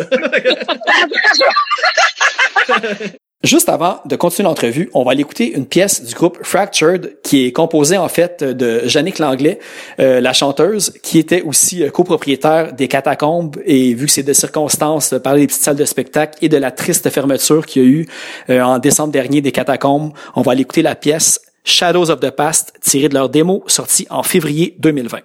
[3.43, 7.45] Juste avant de continuer l'entrevue, on va aller écouter une pièce du groupe Fractured qui
[7.45, 9.59] est composée en fait de Jannick Langlais,
[9.99, 14.33] euh, la chanteuse, qui était aussi euh, copropriétaire des catacombes et vu que c'est de
[14.33, 17.87] circonstances parler des petites salles de spectacle et de la triste fermeture qu'il y a
[17.87, 18.07] eu
[18.49, 22.31] euh, en décembre dernier des catacombes, on va aller écouter la pièce Shadows of the
[22.31, 25.19] Past tirée de leur démo sortie en février 2020.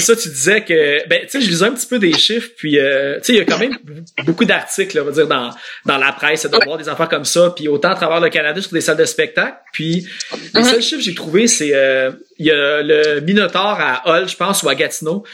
[0.00, 2.50] C'est ça, tu disais que, ben, tu sais, je lisais un petit peu des chiffres,
[2.56, 3.76] puis, euh, tu sais, il y a quand même
[4.24, 5.50] beaucoup d'articles, on va dire, dans,
[5.84, 8.60] dans la presse, de voir des affaires comme ça, puis autant à travers le Canada
[8.60, 10.06] sur des salles de spectacle, puis
[10.54, 10.68] les Mhm.
[10.68, 14.36] seuls chiffres que j'ai trouvé, c'est, euh, il y a le Minotaur à Hull, je
[14.36, 15.24] pense, ou à Gatineau,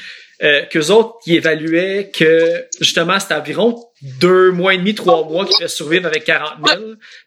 [0.43, 3.81] euh, qu'eux autres, ils évaluaient que, justement, c'était environ
[4.21, 6.81] deux mois et demi, trois mois qu'ils pouvaient survivre avec 40 000,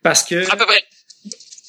[0.03, 0.83] parce que À peu près.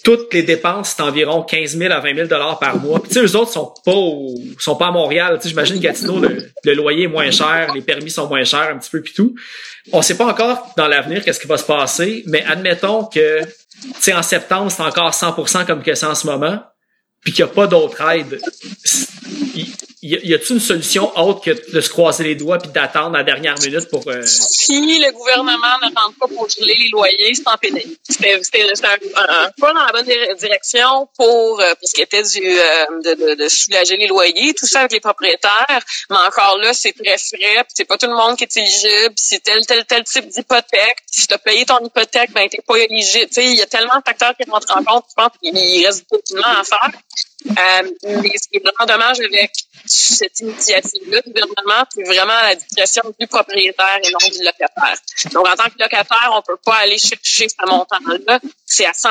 [0.07, 3.01] Toutes les dépenses, c'est environ 15 000 à 20 000 dollars par mois.
[3.01, 5.35] Puis, tu sais, eux autres sont pas au- sont pas à Montréal.
[5.37, 8.79] Tu sais, j'imagine Gatineau, le, loyer est moins cher, les permis sont moins chers, un
[8.79, 9.35] petit peu puis tout.
[9.93, 13.49] On sait pas encore dans l'avenir qu'est-ce qui va se passer, mais admettons que, tu
[13.99, 16.61] sais, en septembre, c'est encore 100% comme que c'est en ce moment,
[17.23, 18.41] puis qu'il n'y a pas d'autre aide.
[20.03, 23.59] Y, a-t-il une solution autre que de se croiser les doigts puis d'attendre la dernière
[23.61, 24.03] minute pour...
[24.09, 27.97] euh, Si le gouvernement ne rentre pas pour geler les loyers, c'est en pénalité.
[28.09, 32.03] C'était un, un- un pas dans la bonne dir- direction pour, euh, pour ce qui
[32.03, 35.81] était du, euh, de, de, de soulager les loyers, tout ça avec les propriétaires.
[36.11, 39.15] Mais encore là, c'est très frais, puis c'est pas tout le monde qui est éligible,
[39.17, 40.99] c'est tel, tel, tel type d'hypothèque.
[41.11, 43.29] Si tu as payé ton hypothèque, ben t'es pas éligible.
[43.39, 46.43] Il y a tellement de facteurs qui rentrent en compte, je pense qu'il reste beaucoup
[46.45, 46.91] à faire.
[47.51, 49.53] Euh, mais ce qui est vraiment dommage avec
[49.87, 54.97] cette initiative-là du gouvernement, c'est vraiment la discrétion du propriétaire et non du locataire.
[55.33, 58.41] Donc, en tant que locataire, on peut pas aller chercher ce montant-là.
[58.65, 59.09] C'est à 100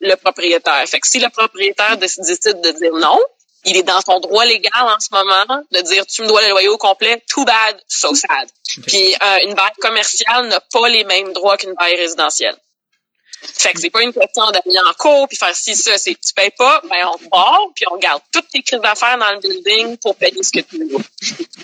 [0.00, 0.86] le propriétaire.
[0.86, 3.18] Fait que si le propriétaire décide de dire non,
[3.64, 6.50] il est dans son droit légal en ce moment de dire tu me dois le
[6.50, 8.48] loyer au complet, too bad, so sad.
[8.86, 12.56] Puis euh, une baille commerciale n'a pas les mêmes droits qu'une baille résidentielle.
[13.44, 16.32] Fait que c'est pas une question d'aller en cours puis faire si ça, c'est tu
[16.34, 19.96] payes pas, ben on barre puis on garde toutes tes crises d'affaires dans le building
[19.98, 20.98] pour payer ce que tu veux.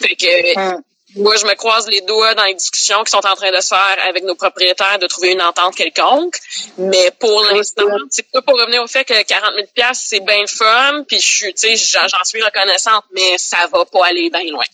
[0.00, 0.82] Fait que Hum.
[1.16, 3.68] Moi, je me croise les doigts dans les discussions qui sont en train de se
[3.68, 6.36] faire avec nos propriétaires de trouver une entente quelconque.
[6.78, 10.40] Mais pour l'instant, c'est pas pour revenir au fait que 40 000 pièces c'est bien
[10.40, 14.30] le fun, puis je suis, tu sais, j'en suis reconnaissante, mais ça va pas aller
[14.30, 14.64] bien loin.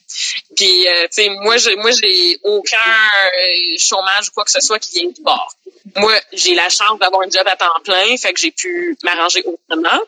[0.57, 4.61] Puis, euh, tu sais, moi, j'ai, moi, j'ai aucun euh, chômage ou quoi que ce
[4.61, 5.55] soit qui vient du bord.
[5.97, 9.43] Moi, j'ai la chance d'avoir un job à temps plein, fait que j'ai pu m'arranger
[9.45, 10.01] autrement.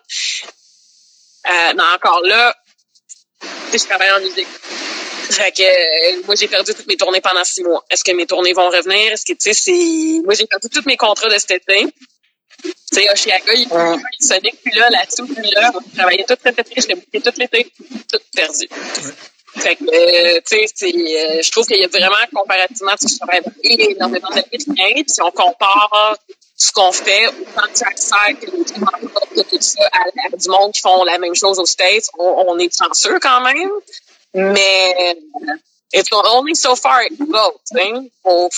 [1.46, 2.54] Euh, mais encore là,
[3.40, 4.48] tu sais, je travaille en musique.
[5.30, 7.84] Fait que euh, moi j'ai perdu toutes mes tournées pendant six mois.
[7.90, 9.12] Est-ce que mes tournées vont revenir?
[9.12, 11.86] Est-ce que tu sais c'est moi j'ai perdu tous mes contrats de cet été.
[12.62, 14.02] Tu sais Oshiaga, il Hum.
[14.18, 15.70] il sonnait plus là, là-dessus, plus là.
[15.74, 17.70] On travaillait tout cet été, j'étais bouquée tout l'été,
[18.10, 18.68] tout perdu.
[19.56, 23.08] Fait que euh, tu sais c'est euh, je trouve qu'il y a vraiment comparativement tu
[23.08, 26.16] sais, je travaille énormément d'Américains, puis si on compare
[26.56, 30.02] ce qu'on fait, autant de trackside que les que tout ça, à,
[30.32, 33.40] à du monde qui font la même chose aux States, on, on est chanceux quand
[33.42, 33.70] même.
[34.38, 35.16] Mais
[35.92, 37.52] it's only so far it goes.
[37.74, 38.08] Hein?
[38.22, 38.48] Faut,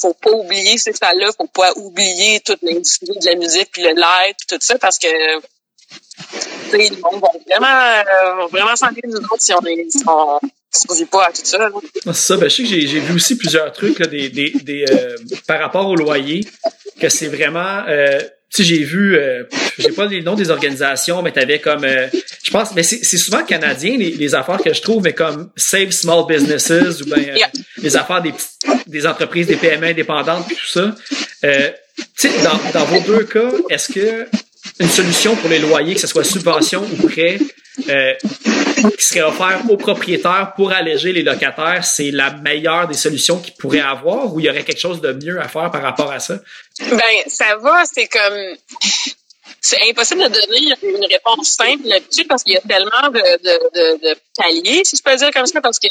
[0.00, 3.90] faut pas oublier ces salles-là, faut pas oublier toute l'industrie de la musique puis le
[3.90, 9.02] live puis tout ça parce que tu sais, le monde va vraiment, euh, vraiment s'enlever
[9.02, 11.58] de nous autres si on est si on pas à tout ça.
[11.58, 11.70] là.
[11.74, 15.16] Ah, C'est ça, ben, je sais que j'ai, vu aussi plusieurs trucs euh,
[15.46, 16.46] par rapport au loyer,
[17.00, 17.84] que c'est vraiment...
[17.88, 18.20] Euh,
[18.50, 19.44] sais, j'ai vu, euh,
[19.78, 22.08] j'ai pas les noms des organisations, mais t'avais comme, euh,
[22.42, 25.90] je pense, mais c'est, souvent canadien les, les affaires que je trouve, mais comme Save
[25.92, 27.50] Small Businesses ou ben euh, Yeah.
[27.82, 30.94] les affaires des petites- des entreprises, des PME indépendantes, puis tout ça.
[31.44, 34.26] Euh, tu sais, dans, dans vos deux cas, est-ce que
[34.78, 37.38] une solution pour les loyers, que ce soit subvention ou prêt,
[37.88, 38.12] euh,
[38.98, 43.54] qui serait offert aux propriétaires pour alléger les locataires, c'est la meilleure des solutions qu'ils
[43.54, 46.18] pourraient avoir ou il y aurait quelque chose de mieux à faire par rapport à
[46.18, 46.38] ça?
[46.78, 48.56] Ben, ça va, c'est comme
[49.60, 53.98] c'est impossible de donner une réponse simple là-dessus parce qu'il y a tellement de, de,
[53.98, 55.88] de, de paliers, si je peux dire comme ça, parce que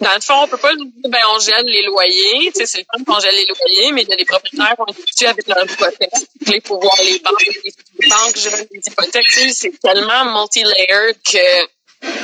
[0.00, 2.78] dans le fond, on peut pas dire ben on gèle les loyers, tu sais, c'est
[2.78, 5.26] le fun qu'on gèle les loyers, mais il y a les propriétaires qui ont habitués
[5.26, 6.10] avec leur hypothèque,
[6.46, 11.68] les pouvoirs, les banques, les banques gèlent les hypothèques, c'est tellement multi-layered que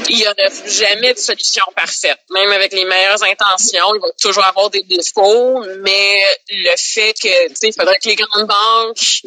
[0.09, 2.21] il y aurait jamais de solution parfaite.
[2.31, 7.49] Même avec les meilleures intentions, il va toujours avoir des défauts, mais le fait que,
[7.49, 9.23] tu sais, il faudrait que les grandes banques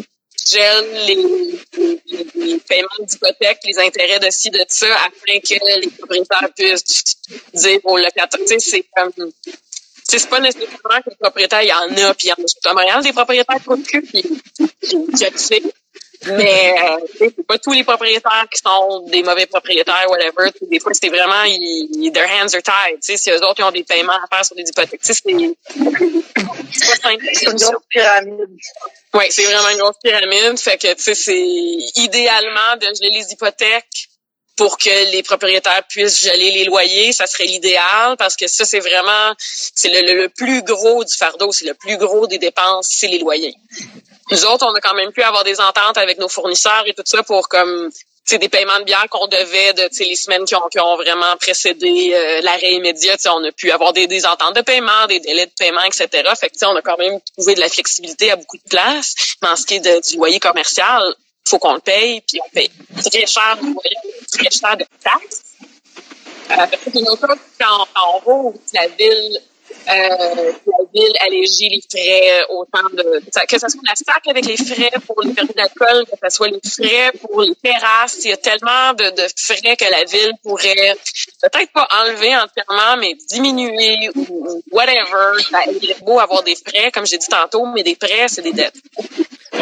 [0.52, 7.04] gèlent les, paiements d'hypothèque, les intérêts de ci, de ça, afin que les propriétaires puissent
[7.54, 9.32] dire aux locataires, tu sais, c'est comme,
[10.04, 12.74] c'est pas nécessairement que les propriétaires, il y en a, puis il y en a
[12.74, 14.24] Montréal, des propriétaires de cul, puis
[14.90, 15.62] je sais.
[16.26, 20.52] Mais euh, c'est pas tous les propriétaires qui sont des mauvais propriétaires, whatever.
[20.70, 23.00] Des fois, c'est vraiment, ils, their hands are tied.
[23.02, 25.14] Tu sais, si eux autres, ils ont des paiements à faire sur des hypothèques, tu
[25.14, 25.58] sais, c'est
[26.72, 27.26] c'est pas simple.
[27.34, 28.50] C'est une grosse pyramide.
[29.14, 30.60] Oui, c'est vraiment une grosse pyramide.
[30.60, 34.10] Fait que, tu sais, c'est idéalement de geler les hypothèques
[34.58, 37.14] pour que les propriétaires puissent geler les loyers.
[37.14, 41.52] Ça serait l'idéal parce que ça, c'est vraiment, c'est le, le- plus gros du fardeau,
[41.52, 43.56] c'est le plus gros des dépenses, c'est les loyers.
[44.32, 47.04] Nous autres, on a quand même pu avoir des ententes avec nos fournisseurs et tout
[47.06, 47.90] ça pour comme
[48.26, 51.38] c'est des paiements de bière qu'on devait de les semaines qui ont, qui ont vraiment
[51.38, 53.16] précédé euh, l'arrêt immédiat.
[53.28, 56.08] On a pu avoir des, des ententes de paiement, des délais de paiement, etc.
[56.38, 59.16] Fait que on a quand même trouvé de la flexibilité à beaucoup de places.
[59.42, 61.02] Mais en ce qui est de, du loyer commercial,
[61.48, 62.72] faut qu'on le paye, puis on paye
[63.06, 63.74] très cher de
[64.32, 65.44] très cher de taxes.
[66.50, 66.66] Euh,
[67.20, 69.42] quand, quand on rouvre la ville
[69.90, 74.58] euh, la ville alléger les frais autant de que ce soit la SAC avec les
[74.58, 78.18] frais pour les permis d'alcool, que ce soit les frais pour les terrasses.
[78.26, 80.96] Il y a tellement de, de frais que la ville pourrait
[81.42, 85.42] peut-être pas enlever entièrement, mais diminuer ou, whatever.
[85.50, 85.60] Ça
[86.06, 88.76] beau avoir des frais, comme j'ai dit tantôt, mais des prêts, c'est des dettes.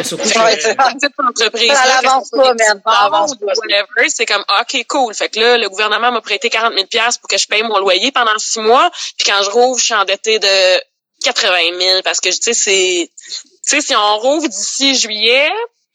[0.03, 0.77] surtout ouais, c'est
[1.19, 1.71] entreprise.
[1.71, 2.81] Ça avance pas, même.
[2.85, 3.45] Ça avance pas.
[3.45, 5.13] Whatever, c'est comme, OK, cool.
[5.13, 6.85] Fait que là, le gouvernement m'a prêté 40 000
[7.19, 8.89] pour que je paye mon loyer pendant six mois.
[9.17, 9.93] Puis quand je rouvre, je suis
[10.23, 10.81] de
[11.23, 15.49] 80 000 parce que, tu sais, c'est, tu sais, si on rouvre d'ici juillet,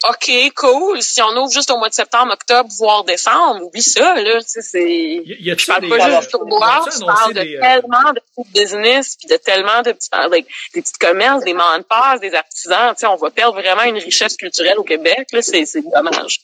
[0.08, 1.02] OK, cool.
[1.02, 4.40] Si on ouvre juste au mois de septembre, octobre, voire décembre, oublie ça, là.
[4.40, 5.22] Tu sais, c'est.
[5.26, 9.28] Je parle pas juste sur boire, je parle de euh, tellement de petits business, puis
[9.28, 10.08] de tellement de petits,
[10.74, 12.94] des petits commerces, des de passe, des artisans.
[12.94, 15.42] Tu sais, on va perdre vraiment une richesse culturelle au Québec, là.
[15.42, 16.40] C'est, c'est dommage.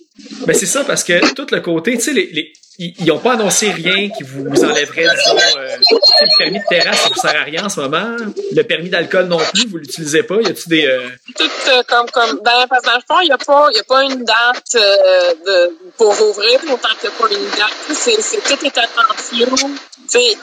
[0.47, 3.33] Ben, c'est ça, parce que tout le côté, tu sais, les, les ils n'ont pas
[3.33, 7.45] annoncé rien qui vous enlèverait, disons, euh, le permis de terrasse, ça vous sert à
[7.45, 8.17] rien en ce moment.
[8.53, 10.37] Le permis d'alcool non plus, vous l'utilisez pas.
[10.43, 10.87] Y a-t-il des...
[10.87, 11.09] Euh...
[11.39, 13.79] Tout euh, comme, comme, ben, parce que dans le fond, il n'y a pas, y
[13.79, 17.95] a pas une date euh, de, pour ouvrir, autant qu'il n'y a pas une date.
[17.95, 19.71] C'est, c'est, tout est attention.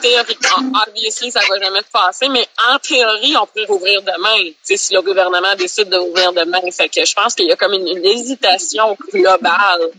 [0.00, 4.94] Théoriquement, obviously, ça va jamais se passer, mais en théorie, on peut rouvrir demain, si
[4.94, 6.60] le gouvernement décide de rouvrir demain.
[6.70, 9.90] Fait que je pense qu'il y a comme une, hésitation globale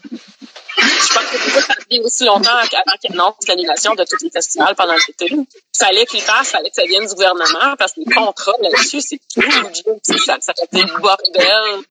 [0.77, 4.95] je pense que ça aussi longtemps avant qu'il annonce l'annulation de tous les festivals pendant
[5.07, 5.33] l'été.
[5.75, 9.01] Il fallait qu'il fasse, fallait que ça vienne du gouvernement parce que les contrats là-dessus,
[9.01, 9.41] c'est tout.
[10.25, 11.83] Ça, ça fait des bordel.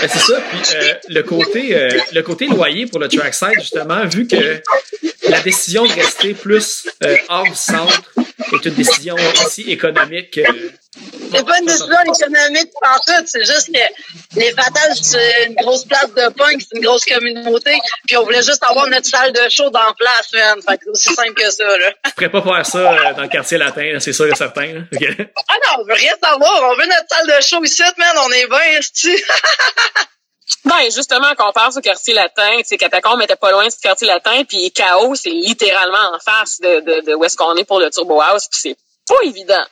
[0.00, 0.40] Ben, c'est ça.
[0.40, 4.60] Puis euh, le côté euh, le côté loyer pour le trackside, justement, vu que
[5.28, 8.02] la décision de rester plus euh, hors du centre
[8.52, 10.38] est une décision aussi économique.
[10.38, 10.70] Euh,
[11.32, 15.84] c'est pas une décision économique en tout, c'est juste que les Fatales, c'est une grosse
[15.84, 19.48] place de punk, c'est une grosse communauté, puis on voulait juste avoir notre salle de
[19.48, 20.60] show dans place, man.
[20.68, 21.92] Fait que c'est aussi simple que ça, là.
[22.06, 24.80] Je pourrais pas faire ça euh, dans le quartier latin, c'est sûr et certain, là.
[24.92, 28.30] Ah non, on veut rien savoir, on veut notre salle de show ici, man, on
[28.30, 29.24] est bien, tu
[30.64, 33.76] Ben, justement, quand on passe au quartier latin, tu sais, Catacombe était pas loin du
[33.82, 37.64] quartier latin, puis Chaos, c'est littéralement en face de, de, de où est-ce qu'on est
[37.64, 38.76] pour le Turbo House, puis c'est
[39.06, 39.64] pas évident.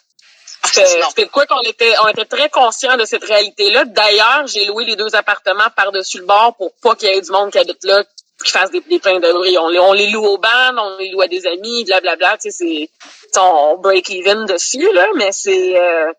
[0.65, 3.85] C'est quoi qu'on était, on était très conscients de cette réalité-là.
[3.87, 7.31] D'ailleurs, j'ai loué les deux appartements par-dessus le bord pour pas qu'il y ait du
[7.31, 8.03] monde qui habite là,
[8.45, 9.59] qui fasse des, des pleins de bruit.
[9.59, 12.39] On, on, les loue au ban, on les loue à des amis, blablabla.
[12.39, 12.89] Tu sais,
[13.31, 16.13] c'est, on break even dessus là, mais c'est, euh,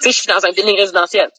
[0.00, 1.30] tu sais, je suis dans un building résidentiel.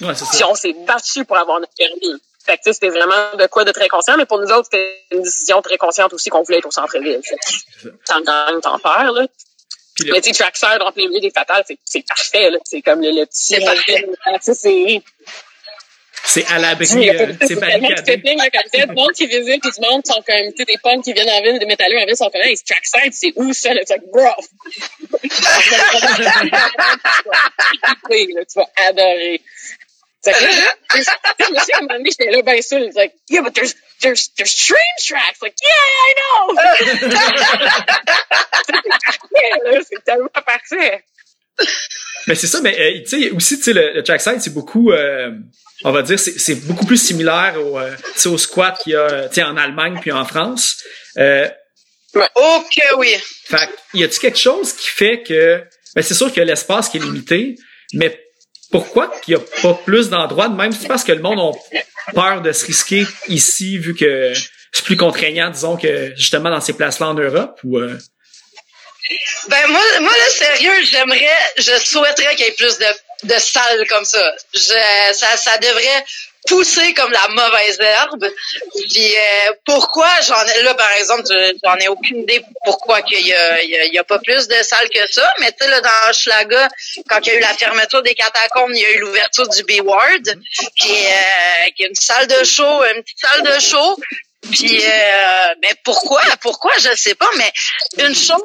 [0.00, 2.20] Ouais, c'est si on s'est battu pour avoir notre permis.
[2.44, 5.22] Fait que c'était vraiment de quoi de très conscient, mais pour nous autres, c'était une
[5.22, 7.22] décision très consciente aussi qu'on voulait être au centre-ville.
[8.06, 9.26] Tant gagne, tant faire, là.
[9.94, 12.58] Puis mais tu sais, Traxxer dans plein milieu des fatales, c'est parfait, là.
[12.64, 13.54] C'est comme le, le petit...
[13.54, 14.06] C'est parfait.
[14.42, 15.02] C'est...
[16.26, 18.22] C'est à l'abri, euh, c'est barricadé.
[18.24, 20.64] Y a comme du monde qui visite, puis du monde qui sont comme, tu sais,
[20.64, 23.34] des punks qui viennent en ville, des métalleux en ville, sont comme, hey, Trackside, c'est
[23.36, 23.70] où ça?
[23.84, 24.30] C'est like, bro!
[28.10, 29.42] tu vas adorer.
[30.24, 30.36] Que là,
[31.60, 34.54] à un moment donné, j'étais là, ben sûr, il like, yeah, but there's, there's, there's
[34.54, 35.42] train tracks.
[35.42, 35.68] Like, yeah,
[36.00, 36.56] I know!
[39.90, 41.04] c'est tellement parfait.
[42.26, 44.92] Mais c'est ça, mais euh, tu sais, aussi, tu sais, le, le trackside, c'est beaucoup,
[44.92, 45.30] euh,
[45.84, 47.94] on va dire, c'est beaucoup plus similaire au, euh,
[48.26, 50.82] au squat qu'il y a, tu sais, en Allemagne puis en France.
[51.18, 51.46] Euh,
[52.14, 52.28] ouais.
[52.34, 53.14] Ok, oui.
[53.44, 55.62] Fait y a-tu quelque chose qui fait que,
[55.94, 57.56] ben c'est sûr qu'il y a l'espace qui est limité,
[57.92, 58.18] mais
[58.70, 60.72] pourquoi qu'il n'y a pas plus d'endroits de même?
[60.72, 61.38] C'est parce que le monde
[62.08, 64.32] a peur de se risquer ici, vu que
[64.72, 67.78] c'est plus contraignant, disons, que justement dans ces places-là en Europe, ou...
[67.78, 67.98] Euh...
[69.48, 72.86] Ben moi, moi là, sérieux, j'aimerais, je souhaiterais qu'il y ait plus de,
[73.24, 74.34] de salles comme ça.
[74.54, 76.04] Je, ça, ça devrait
[76.46, 78.26] pousser comme la mauvaise herbe.
[78.72, 81.24] Puis euh, pourquoi j'en ai là par exemple,
[81.62, 84.88] j'en ai aucune idée pourquoi qu'il y a, il y, a, pas plus de salles
[84.90, 85.32] que ça.
[85.40, 86.68] Mais tu sais là dans Schlaga,
[87.08, 89.62] quand il y a eu la fermeture des catacombes, il y a eu l'ouverture du
[89.62, 90.38] B Ward,
[90.76, 93.96] qui euh, qui une salle de show, une petite salle de show
[94.50, 96.22] puis, euh, mais pourquoi?
[96.40, 96.72] Pourquoi?
[96.78, 97.28] Je sais pas.
[97.36, 97.52] Mais
[97.98, 98.42] une chose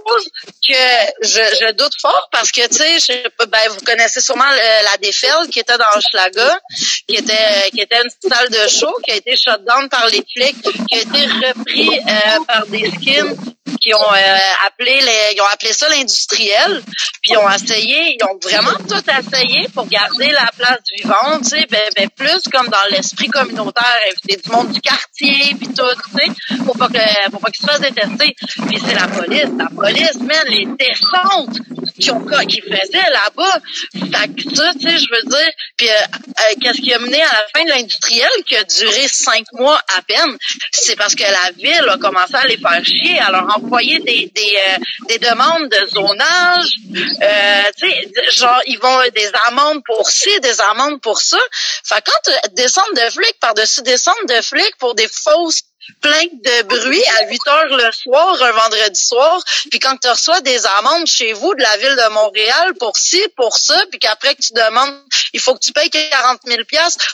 [0.67, 0.73] que
[1.21, 5.59] je, je doute fort, parce que, tu sais, ben, vous connaissez sûrement la défile qui
[5.59, 6.59] était dans Schlaga,
[7.07, 10.23] qui était qui était une salle de show, qui a été shut down par les
[10.33, 13.35] flics, qui a été repris euh, par des skins
[13.79, 14.37] qui ont euh,
[14.67, 16.81] appelé les, ils ont appelé ça l'industriel,
[17.21, 21.49] puis ils ont essayé, ils ont vraiment tout essayé pour garder la place vivante, tu
[21.49, 25.88] sais, ben, ben, plus comme dans l'esprit communautaire, inviter du monde du quartier, puis tout,
[25.95, 28.35] tu sais, pour pas que, qu'ils se fassent détester.
[28.67, 31.59] Puis c'est la police, la police, man, les descentes
[31.99, 33.59] qui ont qui faisaient là-bas,
[33.93, 37.33] fait ça, tu sais, je veux dire, puis euh, euh, qu'est-ce qui a mené à
[37.33, 40.37] la fin de l'industriel qui a duré cinq mois à peine,
[40.71, 44.31] c'est parce que la ville a commencé à les faire chier, à leur envoyer des
[44.33, 44.77] des, euh,
[45.07, 51.01] des demandes de zonage, tu sais, genre ils vont des amendes pour ci, des amendes
[51.01, 51.39] pour ça.
[51.83, 55.63] Fait quand descendre de flics par-dessus descendre de flics pour des fausses
[56.01, 60.41] plaintes de bruit à 8 heures le soir, un vendredi soir, puis quand tu reçois
[60.41, 64.35] des amendes chez vous de la ville de Montréal pour ci, pour ça, puis qu'après
[64.35, 65.01] que tu demandes,
[65.33, 66.59] il faut que tu payes 40 000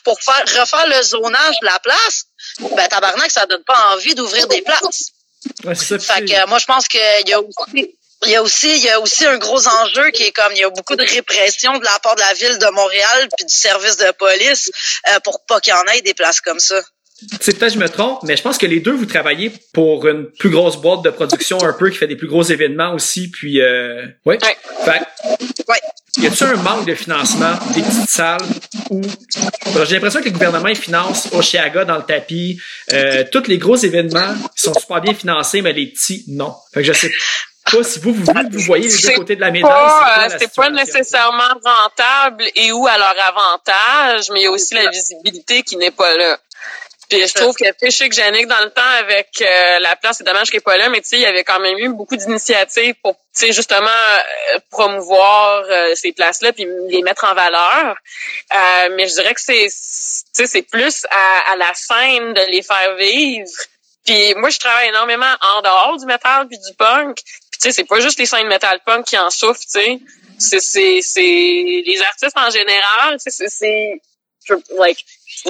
[0.04, 2.26] pour faire refaire le zonage de la place,
[2.60, 5.12] ben tabarnak, ça donne pas envie d'ouvrir des places.
[5.64, 6.16] Ouais, c'est ça.
[6.16, 8.90] Fait que moi, je pense qu'il y a aussi il y a aussi il y
[8.90, 11.84] a aussi un gros enjeu qui est comme il y a beaucoup de répression de
[11.84, 14.72] la part de la ville de Montréal puis du service de police
[15.10, 16.82] euh, pour pas qu'il y en ait des places comme ça.
[17.40, 20.26] C'est peut-être je me trompe, mais je pense que les deux vous travaillez pour une
[20.38, 23.62] plus grosse boîte de production un peu qui fait des plus gros événements aussi, puis
[23.62, 24.38] euh, ouais.
[24.44, 24.58] Ouais.
[24.84, 25.02] Fait,
[25.68, 25.80] Ouais.
[26.18, 28.42] y a-tu un manque de financement des petites salles
[28.90, 29.02] où
[29.86, 32.60] j'ai l'impression que le gouvernement finance Oshiaga dans le tapis,
[32.92, 36.54] euh, tous les gros événements sont super bien financés, mais les petits non.
[36.74, 37.12] Fait que je sais
[37.72, 39.72] pas si vous vous, vous voyez les deux côtés de la médaille.
[39.72, 44.48] pas, c'est quoi euh, pas nécessairement rentable et ou à leur avantage, mais il y
[44.48, 46.38] a aussi la visibilité qui n'est pas là.
[47.10, 50.18] Puis je trouve que je sais que Yannick, dans le temps, avec euh, la place,
[50.18, 51.90] c'est dommage qu'elle n'est pas là, mais tu sais, il y avait quand même eu
[51.90, 57.34] beaucoup d'initiatives pour, tu sais, justement, euh, promouvoir euh, ces places-là puis les mettre en
[57.34, 57.96] valeur.
[58.54, 59.72] Euh, mais je dirais que c'est, tu
[60.34, 63.50] sais, c'est plus à, à la scène de les faire vivre.
[64.06, 67.18] Puis moi, je travaille énormément en dehors du métal puis du punk.
[67.18, 70.00] Puis tu sais, c'est pas juste les scènes metal punk qui en souffrent, tu sais.
[70.38, 74.02] C'est, c'est, c'est les artistes en général, tu sais, c'est, c'est,
[74.78, 75.06] like,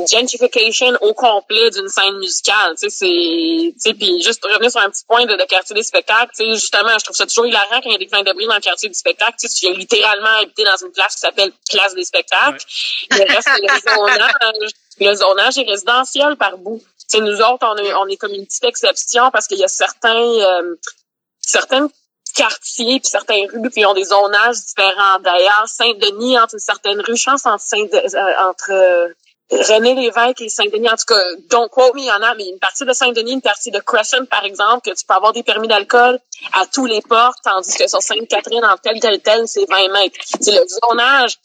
[0.09, 4.81] gentrification au complet d'une scène musicale, tu sais, c'est, tu sais, puis juste revenir sur
[4.81, 7.45] un petit point de, de quartier des spectacles, tu sais, justement, je trouve ça toujours
[7.45, 9.47] hilarant quand il y a des pleins de bruit dans le quartier du spectacle, tu
[9.47, 12.63] sais, tu viens littéralement habiter dans une place qui s'appelle place des spectacles,
[13.11, 16.81] le reste, le zonage, le zonage est résidentiel par bout.
[17.09, 19.63] Tu sais, nous autres, on est, on est comme une petite exception parce qu'il y
[19.63, 20.75] a certains, euh,
[21.39, 21.89] certains
[22.35, 25.19] quartiers puis certaines rues qui ont des zonages différents.
[25.19, 29.07] D'ailleurs, Saint-Denis entre une certaine rue, je pense entre Saint euh, entre euh,
[29.51, 32.47] René Lévesque et Saint-Denis, en tout cas, don't quote me, il y en a, mais
[32.47, 35.43] une partie de Saint-Denis, une partie de Crescent, par exemple, que tu peux avoir des
[35.43, 36.19] permis d'alcool
[36.53, 40.17] à tous les ports, tandis que sur Sainte-Catherine, en tel, tel, tel, c'est 20 mètres.
[40.39, 41.37] C'est le zonage.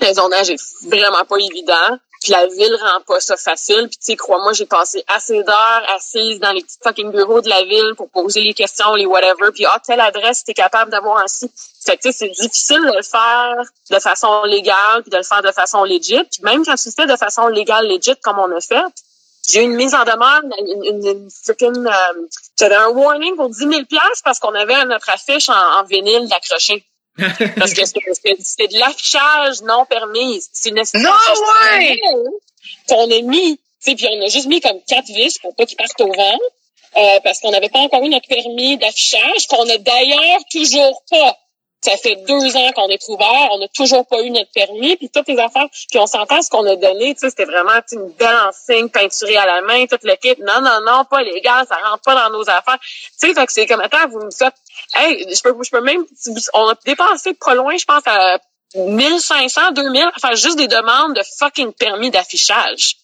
[0.00, 1.98] Le zonage est vraiment pas évident.
[2.22, 3.88] Puis la ville rend pas ça facile.
[3.88, 7.48] Puis tu sais, crois-moi, j'ai passé assez d'heures assise dans les petits fucking bureaux de
[7.48, 9.50] la ville pour poser les questions, les whatever.
[9.52, 11.50] Puis ah, telle adresse, t'es capable d'avoir ainsi.
[11.84, 15.24] Fait que tu sais, c'est difficile de le faire de façon légale puis de le
[15.24, 16.22] faire de façon legit.
[16.30, 18.84] Puis même quand tu le fais de façon légale, legit, comme on a fait,
[19.48, 22.26] j'ai eu une mise en demeure, une, une, une freaking, euh,
[22.58, 23.70] j'avais un warning pour 10 000
[24.22, 26.84] parce qu'on avait notre affiche en, en vinyle d'accrocher.
[27.58, 30.42] Parce que c'était de l'affichage non permis.
[30.52, 32.00] C'est une espèce No de way!
[32.88, 33.56] qu'on a mis.
[33.56, 36.12] tu sais, Puis on a juste mis comme quatre vis pour pas qu'ils partent au
[36.12, 36.38] vent.
[36.96, 41.38] euh, parce qu'on n'avait pas encore eu notre permis d'affichage, qu'on a d'ailleurs toujours pas.
[41.84, 45.10] Ça fait deux ans qu'on est ouvert, on n'a toujours pas eu notre permis, puis
[45.10, 48.14] toutes les affaires, puis on s'entend ce qu'on a donné, tu sais, c'était vraiment une
[48.48, 50.38] enseigne peinturée à la main, toute l'équipe.
[50.38, 52.78] Non, non, non, pas légal, ça rentre pas dans nos affaires.
[53.20, 54.54] Tu sais, c'est comme attends, vous me faites,
[54.94, 56.04] hey, je peux, je peux même,
[56.54, 58.38] on a dépensé pas loin, je pense à
[58.76, 62.96] 1500, 2000, enfin juste des demandes de fucking permis d'affichage.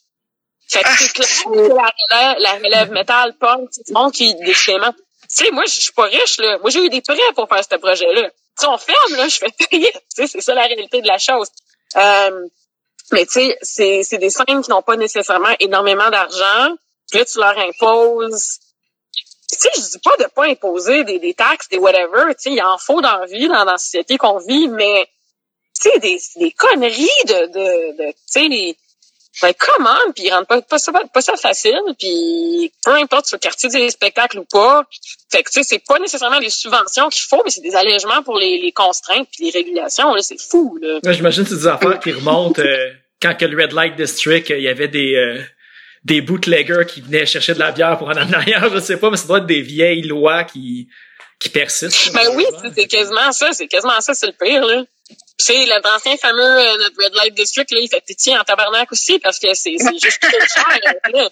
[0.68, 4.92] Fait que c'est clair la relève, la relève métal, punk, tout le monde qui schémas.
[4.92, 6.58] Tu sais, moi, je suis pas riche, là.
[6.58, 8.30] Moi, j'ai eu des prêts pour faire ce projet-là.
[8.58, 11.48] Sais, on ferme, là, je fais sais, c'est ça la réalité de la chose.
[11.96, 12.46] Euh,
[13.12, 16.74] mais tu sais, c'est, des scènes qui n'ont pas nécessairement énormément d'argent.
[17.10, 18.58] Puis là, tu leur imposes.
[19.50, 22.34] Tu sais, je dis pas de pas imposer des, des taxes, des whatever.
[22.34, 25.08] Tu sais, il en faut dans la vie, dans, dans la société qu'on vit, mais
[25.80, 28.76] tu sais, des, des conneries de, de, de tu sais,
[29.42, 30.12] les, ben, comment?
[30.14, 31.80] Puis ils rendent pas, pas, ça, pas ça facile.
[31.98, 34.84] Puis peu importe sur le quartier des spectacles ou pas.
[35.30, 38.22] Fait que, tu sais, c'est pas nécessairement les subventions qu'il faut, mais c'est des allègements
[38.22, 40.14] pour les, les contraintes puis les régulations.
[40.14, 40.98] Là, c'est fou, là.
[41.04, 44.50] Ouais, J'imagine que c'est des affaires qui remontent euh, quand que le Red Light District,
[44.50, 45.42] euh, il y avait des euh,
[46.04, 49.10] des bootleggers qui venaient chercher de la bière pour en amener ailleurs, je sais pas,
[49.10, 50.88] mais ça doit être des vieilles lois qui
[51.38, 52.12] qui persistent.
[52.12, 53.52] Ben oui, c'est quasiment ça.
[53.52, 54.82] C'est quasiment ça, c'est le pire, là.
[55.38, 58.90] Tu sais, l'ancien fameux, euh, notre Red Light District, là, il fait pitié en tabarnak
[58.90, 60.80] aussi parce que c'est c'est juste trop cher,
[61.12, 61.30] là.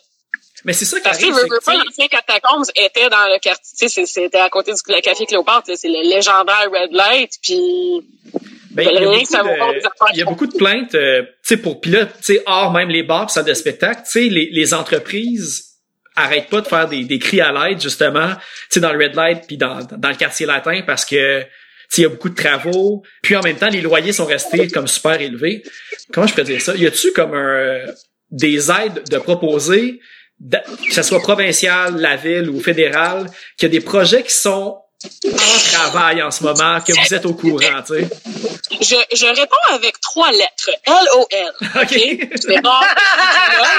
[0.64, 3.62] Mais c'est ça qui Parce que veux, veux pas, l'ancien Catacombs était dans le quartier,
[3.78, 7.32] tu sais, c'est- c'était à côté du le café Cléopâtre, c'est le légendaire Red Light,
[7.42, 7.60] puis
[8.70, 9.48] Ben, il, y a beaucoup ça de,
[10.12, 12.88] il y a beaucoup de plaintes, euh, tu sais, pour là, tu sais, hors même
[12.90, 15.72] les bars, salles de spectacle, tu sais, les, les entreprises
[16.14, 18.40] arrêtent pas de faire des, des cris à l'aide justement, tu
[18.70, 21.44] sais, dans le red light puis dans, dans le quartier latin parce que
[21.96, 24.86] il y a beaucoup de travaux, puis en même temps les loyers sont restés comme
[24.86, 25.62] super élevés.
[26.12, 26.74] Comment je peux dire ça?
[26.74, 27.78] Y a-tu comme un
[28.30, 30.00] des aides de proposer,
[30.40, 30.58] de-
[30.88, 33.26] que ce soit provincial, la ville ou fédéral,
[33.56, 37.26] qu'il y a des projets qui sont en travail en ce moment, que vous êtes
[37.26, 38.08] au courant, tu sais?
[38.80, 40.70] Je, je réponds avec trois lettres.
[40.84, 41.52] L-O-L.
[41.82, 41.88] OK.
[41.88, 42.80] Dis là,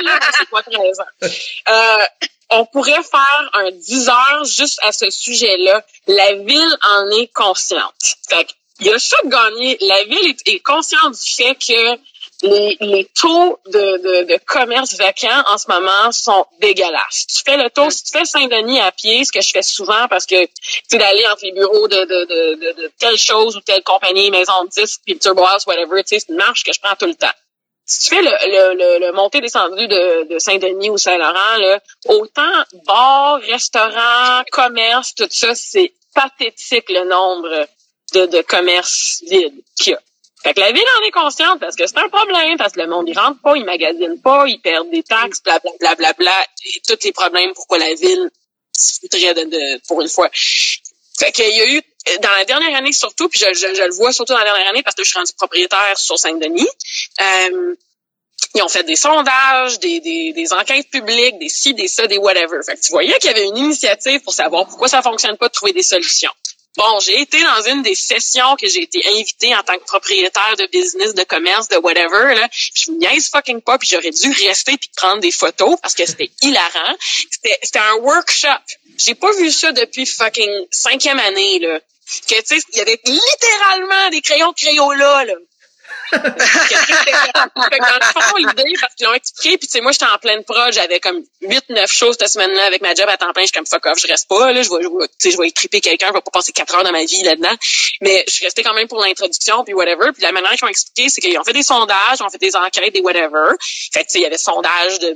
[0.03, 1.27] là, c'est pas 13 ans.
[1.69, 2.05] Euh,
[2.49, 5.83] on pourrait faire un 10 heures juste à ce sujet-là.
[6.07, 8.15] La ville en est consciente.
[8.29, 8.47] Fait
[8.79, 9.77] il y a ça de gagner.
[9.81, 11.97] La ville est, consciente du fait que
[12.43, 17.25] les, les taux de, de, de commerce vacant en ce moment sont dégueulasses.
[17.25, 20.07] Tu fais le tour, si tu fais Saint-Denis à pied, ce que je fais souvent
[20.07, 20.45] parce que
[20.89, 24.69] tu d'aller entre les bureaux de, de, de, telle chose ou telle compagnie, maison de
[24.69, 27.15] disques, puis Turbo House, whatever, tu sais, c'est une marche que je prends tout le
[27.15, 27.33] temps
[27.87, 31.79] si tu fais le, le, le, le montée-descendu de, de Saint-Denis ou Saint-Laurent, là,
[32.09, 37.65] autant bars, restaurants, commerces, tout ça, c'est pathétique le nombre
[38.13, 40.01] de, de commerces vides qu'il y a.
[40.43, 42.87] Fait que la ville en est consciente parce que c'est un problème, parce que le
[42.87, 46.13] monde, il rentre pas, il magasine pas, ils perdent des taxes, bla bla bla bla
[46.13, 48.29] bla, et tous les problèmes pourquoi la ville
[48.71, 50.29] se foutrait de, de, pour une fois.
[50.33, 51.81] Fait qu'il y a eu,
[52.21, 54.69] dans la dernière année surtout, puis je, je, je le vois surtout dans la dernière
[54.69, 56.67] année parce que je suis rendu propriétaire sur Saint-Denis,
[57.21, 57.75] euh,
[58.55, 62.17] ils ont fait des sondages, des, des, des enquêtes publiques, des ci, des ça, des
[62.17, 62.59] whatever.
[62.65, 65.47] Fait que tu voyais qu'il y avait une initiative pour savoir pourquoi ça fonctionne pas
[65.47, 66.31] de trouver des solutions.
[66.77, 70.55] Bon, j'ai été dans une des sessions que j'ai été invitée en tant que propriétaire
[70.59, 72.47] de business, de commerce, de whatever, là.
[72.49, 75.95] Puis je me niaise fucking pas, puis j'aurais dû rester puis prendre des photos parce
[75.95, 76.95] que c'était hilarant.
[77.31, 78.61] C'était, c'était un workshop.
[78.97, 81.79] J'ai pas vu ça depuis fucking cinquième année, là.
[82.27, 85.33] Que, tu sais, il y avait littéralement des crayons Crayola, là.
[86.11, 90.43] Dans le fond, l'idée, parce qu'ils l'ont expliqué, puis tu sais, moi, j'étais en pleine
[90.43, 93.53] prod, j'avais comme 8-9 choses cette semaine-là avec ma job à temps plein, je suis
[93.53, 95.47] comme fuck off, je reste pas, là, je vais, je vais, tu sais, je vais
[95.47, 97.55] écriper quelqu'un, je vais pas passer 4 heures de ma vie là-dedans.
[98.01, 100.11] Mais je suis restée quand même pour l'introduction, puis whatever.
[100.13, 102.37] Puis la manière qu'ils ont expliqué, c'est qu'ils ont fait des sondages, ils ont fait
[102.37, 103.55] des enquêtes, des whatever.
[103.93, 105.15] Fait que tu sais, il y avait sondage de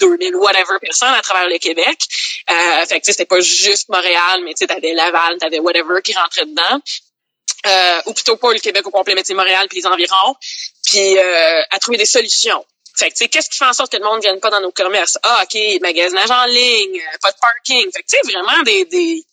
[0.00, 1.98] 2000 whatever personnes à travers le Québec.
[2.50, 5.58] Euh, fait que tu sais, c'était pas juste Montréal, mais tu sais, t'avais Laval, t'avais
[5.58, 6.80] whatever qui rentrait dedans
[7.68, 10.34] euh, ou plutôt pas le Québec au complet, mais c'est Montréal puis les environs,
[10.86, 12.64] puis euh, à trouver des solutions.
[12.96, 14.72] Fait que, qu'est-ce qui fait en sorte que le monde ne vienne pas dans nos
[14.72, 15.18] commerces?
[15.22, 17.90] Ah, OK, magasinage en ligne, euh, pas de parking.
[17.92, 19.24] Fait que, tu sais, vraiment des, des,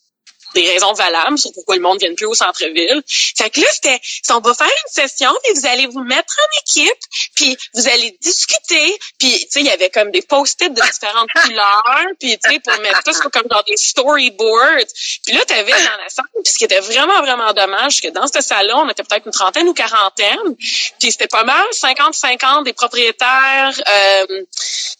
[0.56, 3.04] des raisons valables sur pourquoi le monde ne vienne plus au centre-ville.
[3.08, 4.00] Fait que là, c'était,
[4.32, 7.04] on va faire une session, puis vous allez vous mettre en équipe,
[7.36, 11.30] puis vous allez discuter, puis, tu sais, il y avait comme des post-it de différentes
[11.44, 14.88] couleurs, puis, tu sais, pour mettre tout ça comme dans des storyboards.
[15.26, 18.28] Puis là, t'avais dans la salle, puis ce qui était vraiment, vraiment dommage, que dans
[18.28, 20.56] ce salon, on était peut-être une trentaine ou quarantaine,
[21.00, 24.44] puis c'était pas mal 50-50 des propriétaires euh,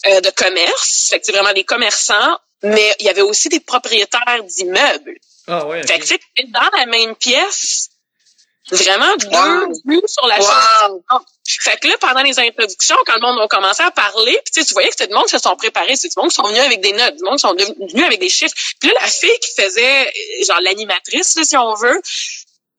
[0.08, 3.60] euh, de commerce, fait que c'est vraiment des commerçants, mais il y avait aussi des
[3.60, 5.20] propriétaires d'immeubles.
[5.48, 5.86] Ah ouais.
[5.86, 7.90] Fait que, tu sais, dans la même pièce,
[8.72, 9.72] vraiment deux Wow.
[9.86, 10.46] vues sur la Wow.
[10.46, 11.02] chose.
[11.62, 14.62] Fait que là, pendant les introductions, quand le monde a commencé à parler, puis tu
[14.62, 16.36] sais, tu voyais que c'était du monde qui se sont préparés, c'est du monde qui
[16.36, 18.56] sont venus avec des notes, du monde qui sont venus avec des chiffres.
[18.80, 22.02] Puis là, la fille qui faisait, euh, genre l'animatrice, là, si on veut,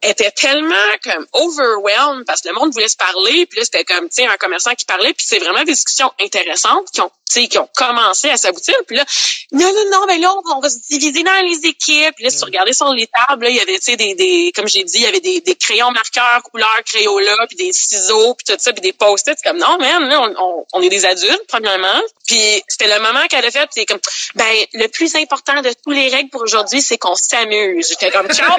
[0.03, 4.09] était tellement comme overwhelmed parce que le monde voulait se parler puis là c'était comme
[4.11, 7.49] tu sais un commerçant qui parlait puis c'est vraiment des discussions intéressantes qui ont sais
[7.49, 8.75] qui ont commencé à s'aboutir.
[8.87, 9.05] Puis là
[9.53, 12.15] non non non mais là on, va se diviser dans les équipes.
[12.15, 14.15] Puis là si tu regardais sur les tables là, il y avait tu sais des,
[14.15, 17.73] des comme j'ai dit il y avait des, des crayons marqueurs couleur crayola puis des
[17.73, 19.37] ciseaux puis tout ça puis des post-it.
[19.37, 22.01] C'est comme non man là on, on, on est des adultes premièrement.
[22.27, 24.01] Puis c'était le moment qu'elle a fait puis c'est comme
[24.35, 27.89] ben le plus important de tous les règles pour aujourd'hui c'est qu'on s'amuse.
[27.89, 28.57] J'étais comme ciao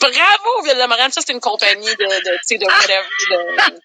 [0.00, 1.12] Bravo, Ville de Montréal.
[1.12, 3.08] Ça, c'est une compagnie de, de, tu sais, de whatever.
[3.30, 3.80] De...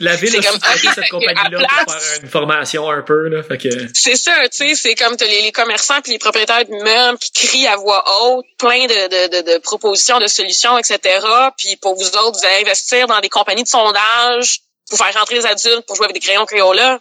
[0.00, 3.44] La ville c'est a comme, ok, cette compagnie-là pour faire une formation un peu, là.
[3.44, 6.64] Fait que, C'est ça, tu sais, c'est comme t'as les, les commerçants puis les propriétaires
[6.64, 11.24] d'immeubles qui crient à voix haute, plein de, de, de, de propositions, de solutions, etc.
[11.56, 15.36] Puis pour vous autres, vous allez investir dans des compagnies de sondage pour faire rentrer
[15.36, 16.98] les adultes pour jouer avec des crayons Crayola.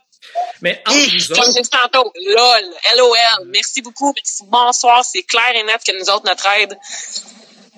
[0.61, 2.63] mais entre Comme autres, j'ai dit tantôt, LOL,
[2.95, 6.77] LOL, merci beaucoup, merci, bonsoir, c'est clair et net que nous autres, notre aide,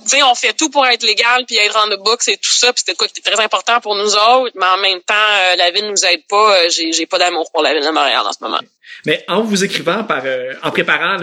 [0.10, 2.72] sais, on fait tout pour être légal puis être en the books et tout ça,
[2.74, 5.56] puis c'était quoi qui était très important pour nous autres, mais en même temps, euh,
[5.56, 6.58] la ville nous aide pas.
[6.58, 8.60] Euh, j'ai, j'ai pas d'amour pour la ville de Montréal en ce moment.
[9.06, 11.18] Mais en vous écrivant par, euh, en préparant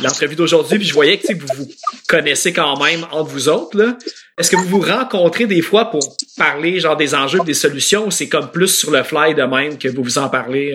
[0.00, 1.68] l'entrevue d'aujourd'hui, puis je voyais que vous vous
[2.08, 3.96] connaissez quand même entre vous autres là.
[4.38, 8.10] Est-ce que vous vous rencontrez des fois pour parler genre des enjeux, des solutions, ou
[8.10, 10.74] c'est comme plus sur le fly de même que vous vous en parlez?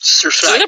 [0.00, 0.66] Sur le fly.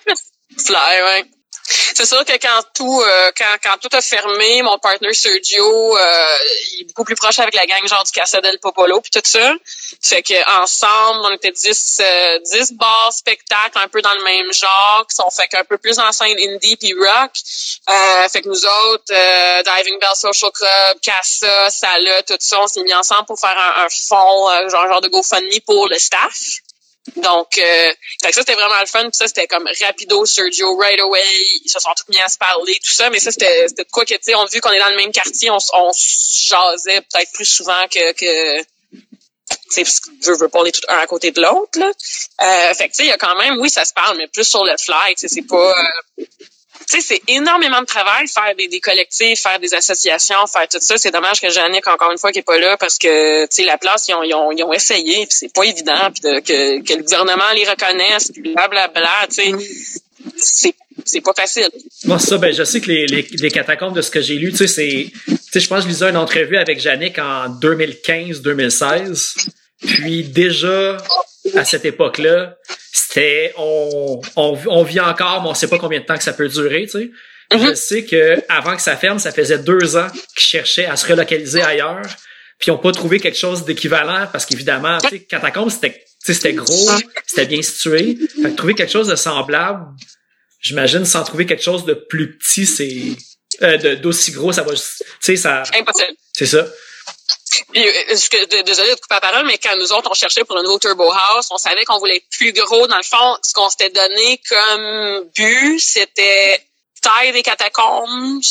[0.56, 1.24] Fly, ouais.
[1.68, 6.36] C'est sûr que quand tout euh, quand, quand tout a fermé, mon partner Sergio euh,
[6.72, 9.20] il est beaucoup plus proche avec la gang genre du Casa del Popolo puis tout
[9.24, 9.52] ça.
[10.02, 14.52] Fait que ensemble, on était 10 euh, 10 bars spectacles un peu dans le même
[14.52, 17.32] genre, qui sont fait qu'un peu plus en scène indie puis rock.
[17.88, 22.66] Euh, fait que nous autres euh, Diving Bell Social Club, Casa, Sala, tout ça, on
[22.66, 26.60] s'est mis ensemble pour faire un, un fonds genre genre de GoFundMe pour le staff.
[27.16, 27.92] Donc, euh,
[28.22, 29.02] ça c'était vraiment le fun.
[29.02, 31.22] Puis ça, c'était comme rapido, Sergio, right away.
[31.64, 33.10] Ils se sont tous mis à se parler, tout ça.
[33.10, 35.12] Mais ça, c'était de quoi que, tu sais, on vu qu'on est dans le même
[35.12, 38.12] quartier, on, on jasait peut-être plus souvent que...
[38.12, 38.62] que
[39.72, 41.90] tu sais, je veux pas aller tout un à côté de l'autre, là.
[42.42, 44.26] Euh, fait que, tu sais, il y a quand même, oui, ça se parle, mais
[44.28, 45.72] plus sur le fly, c'est pas...
[46.18, 46.24] Euh,
[46.88, 50.78] tu sais, c'est énormément de travail faire des, des, collectifs, faire des associations, faire tout
[50.80, 50.96] ça.
[50.96, 53.64] C'est dommage que Jannick, encore une fois, qui est pas là parce que, tu sais,
[53.64, 56.82] la place, ils ont, ils ont, ils ont essayé, puis c'est pas évident, puis que,
[56.82, 59.52] que le gouvernement les reconnaisse, puis blablabla, tu sais,
[60.36, 60.74] c'est
[61.04, 61.68] c'est pas facile.
[62.04, 64.50] Moi, ça, ben, je sais que les, les, les catacombes de ce que j'ai lu,
[64.50, 67.48] tu sais, c'est, tu sais, je pense que je lisais une entrevue avec Jannick en
[67.60, 69.48] 2015-2016.
[69.80, 70.96] Puis déjà,
[71.54, 72.56] à cette époque-là,
[72.92, 76.32] c'était on, on, on, vit encore, mais on sait pas combien de temps que ça
[76.32, 77.10] peut durer, tu sais.
[77.52, 77.74] Je mm-hmm.
[77.76, 81.62] sais que avant que ça ferme, ça faisait deux ans qu'ils cherchaient à se relocaliser
[81.62, 82.06] ailleurs,
[82.58, 86.54] puis ils n'ont pas trouvé quelque chose d'équivalent parce qu'évidemment, tu sais, Catacombe c'était c'était
[86.54, 86.90] gros,
[87.24, 88.18] c'était bien situé.
[88.42, 89.86] Fait que trouver quelque chose de semblable,
[90.60, 93.12] j'imagine sans trouver quelque chose de plus petit, c'est
[93.62, 94.82] euh, d'aussi gros, ça va, tu
[95.20, 95.62] sais, ça.
[95.72, 96.16] Impossible.
[96.32, 96.66] C'est ça.
[97.72, 100.62] Puis, euh, désolé de couper la parole, mais quand nous autres, on cherchait pour un
[100.62, 102.86] nouveau Turbo House, on savait qu'on voulait plus gros.
[102.86, 106.60] Dans le fond, ce qu'on s'était donné comme but, c'était
[107.02, 108.42] taille des catacombes,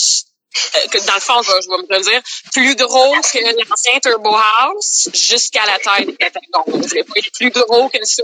[0.75, 2.21] euh, dans le fond, je vais, je me le dire,
[2.53, 6.81] plus gros que l'ancien Turbo House jusqu'à la taille des catacombes.
[6.81, 8.23] Je voulais pas être plus gros que ça,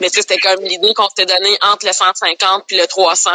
[0.00, 3.30] mais c'était comme l'idée qu'on s'était donné entre le 150 puis le 300.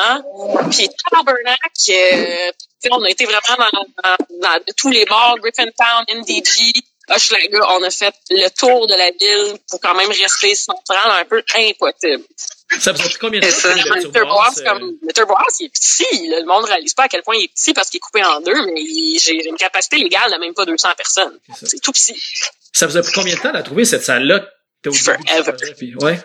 [0.71, 1.59] Puis Tabernac,
[1.89, 2.51] euh,
[2.91, 6.73] on a été vraiment dans, dans, tous les bars, Griffintown, MDG,
[7.09, 11.25] Hochelaga, on a fait le tour de la ville pour quand même rester central, un
[11.25, 12.23] peu impossible.
[12.79, 13.69] Ça vous a pris combien de temps?
[13.69, 14.63] Le, Turboise,
[15.13, 16.27] Turboise, il est petit.
[16.27, 18.23] le monde ne réalise pas à quel point il est petit parce qu'il est coupé
[18.23, 18.81] en deux, mais
[19.19, 21.39] j'ai une capacité légale de même pas 200 personnes.
[21.61, 22.19] C'est tout petit.
[22.73, 24.49] Ça vous a pris combien de temps à trouver cette salle-là?
[24.83, 25.95] Forever.
[26.01, 26.19] ouais.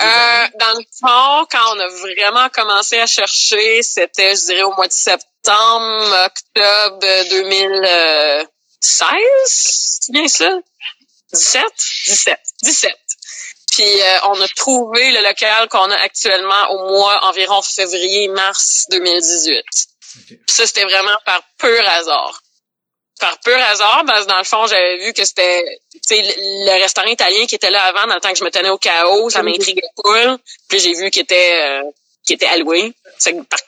[0.00, 4.74] Euh, dans le fond, quand on a vraiment commencé à chercher, c'était, je dirais, au
[4.74, 6.98] mois de septembre, octobre
[7.30, 8.46] 2016,
[9.46, 10.50] c'est bien ça?
[11.32, 11.62] 17?
[12.06, 12.38] 17.
[12.62, 12.96] 17.
[13.70, 19.64] Puis euh, on a trouvé le local qu'on a actuellement au mois environ février-mars 2018.
[20.26, 22.42] Puis ça, c'était vraiment par pur hasard
[23.18, 25.64] par pur hasard, parce que dans le fond, j'avais vu que c'était
[26.10, 28.78] le restaurant italien qui était là avant, dans le temps que je me tenais au
[28.78, 30.38] chaos, ça m'intriguait pas.
[30.68, 31.82] Puis j'ai vu qu'il était euh,
[32.24, 32.92] qu'il était alloué.
[33.18, 33.60] C'est par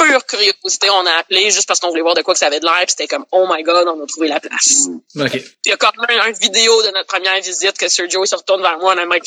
[0.00, 2.60] pure curiosité, on a appelé juste parce qu'on voulait voir de quoi que ça avait
[2.60, 2.84] de l'air.
[2.88, 4.88] C'était comme oh my god, on a trouvé la place.
[5.16, 5.44] Okay.
[5.64, 8.62] Il y a quand même une vidéo de notre première visite que Sergio se retourne
[8.62, 9.24] vers moi, on a mec.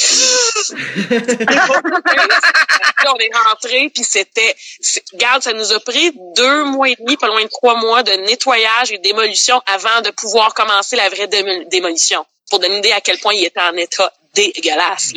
[3.05, 4.55] on est rentré puis c'était,
[5.13, 8.11] regarde, ça nous a pris deux mois et demi, pas loin de trois mois de
[8.11, 12.25] nettoyage et démolition avant de pouvoir commencer la vraie démolition.
[12.49, 15.13] Pour donner une idée à quel point il était en état dégueulasse.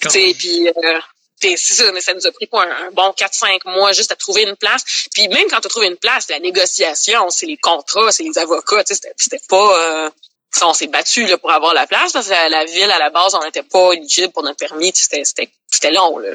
[0.00, 1.00] Puis euh,
[1.40, 4.42] c'est ça, mais ça nous a pris quoi, un, bon 4-5 mois juste à trouver
[4.42, 4.84] une place.
[5.14, 8.38] Puis même quand tu as trouvé une place, la négociation, c'est les contrats, c'est les
[8.38, 10.06] avocats, c'était, c'était pas...
[10.06, 10.10] Euh,
[10.62, 13.34] on s'est battu là, pour avoir la place parce que la, ville, à la base,
[13.34, 14.92] on n'était pas éligible pour notre permis.
[14.94, 16.18] C'était, long.
[16.18, 16.30] Là.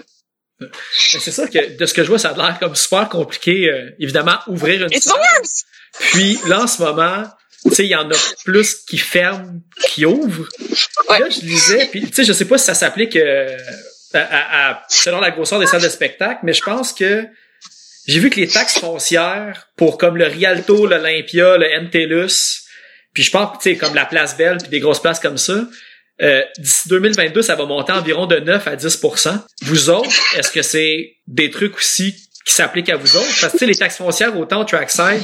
[0.98, 3.70] C'est ça que de ce que je vois, ça a l'air comme super compliqué.
[3.70, 5.20] Euh, évidemment, ouvrir une salle.
[6.00, 7.24] Puis là, en ce moment,
[7.64, 10.48] tu sais, il y en a plus qui ferment, qui ouvrent.
[11.10, 13.58] Là, je disais, puis tu sais, je sais pas si ça s'applique euh,
[14.14, 17.26] à, selon la grosseur des salles de spectacle, mais je pense que
[18.08, 22.64] j'ai vu que les taxes foncières pour comme le Rialto, l'Olympia, le NTLUS,
[23.14, 25.66] puis je pense tu sais comme la Place Belle puis des grosses places comme ça,
[26.22, 30.62] euh, d'ici 2022, ça va monter environ de 9 à 10% Vous autres, est-ce que
[30.62, 32.14] c'est des trucs aussi
[32.46, 33.42] qui s'appliquent à vous autres?
[33.42, 35.24] Parce que les taxes foncières, autant au Trackside,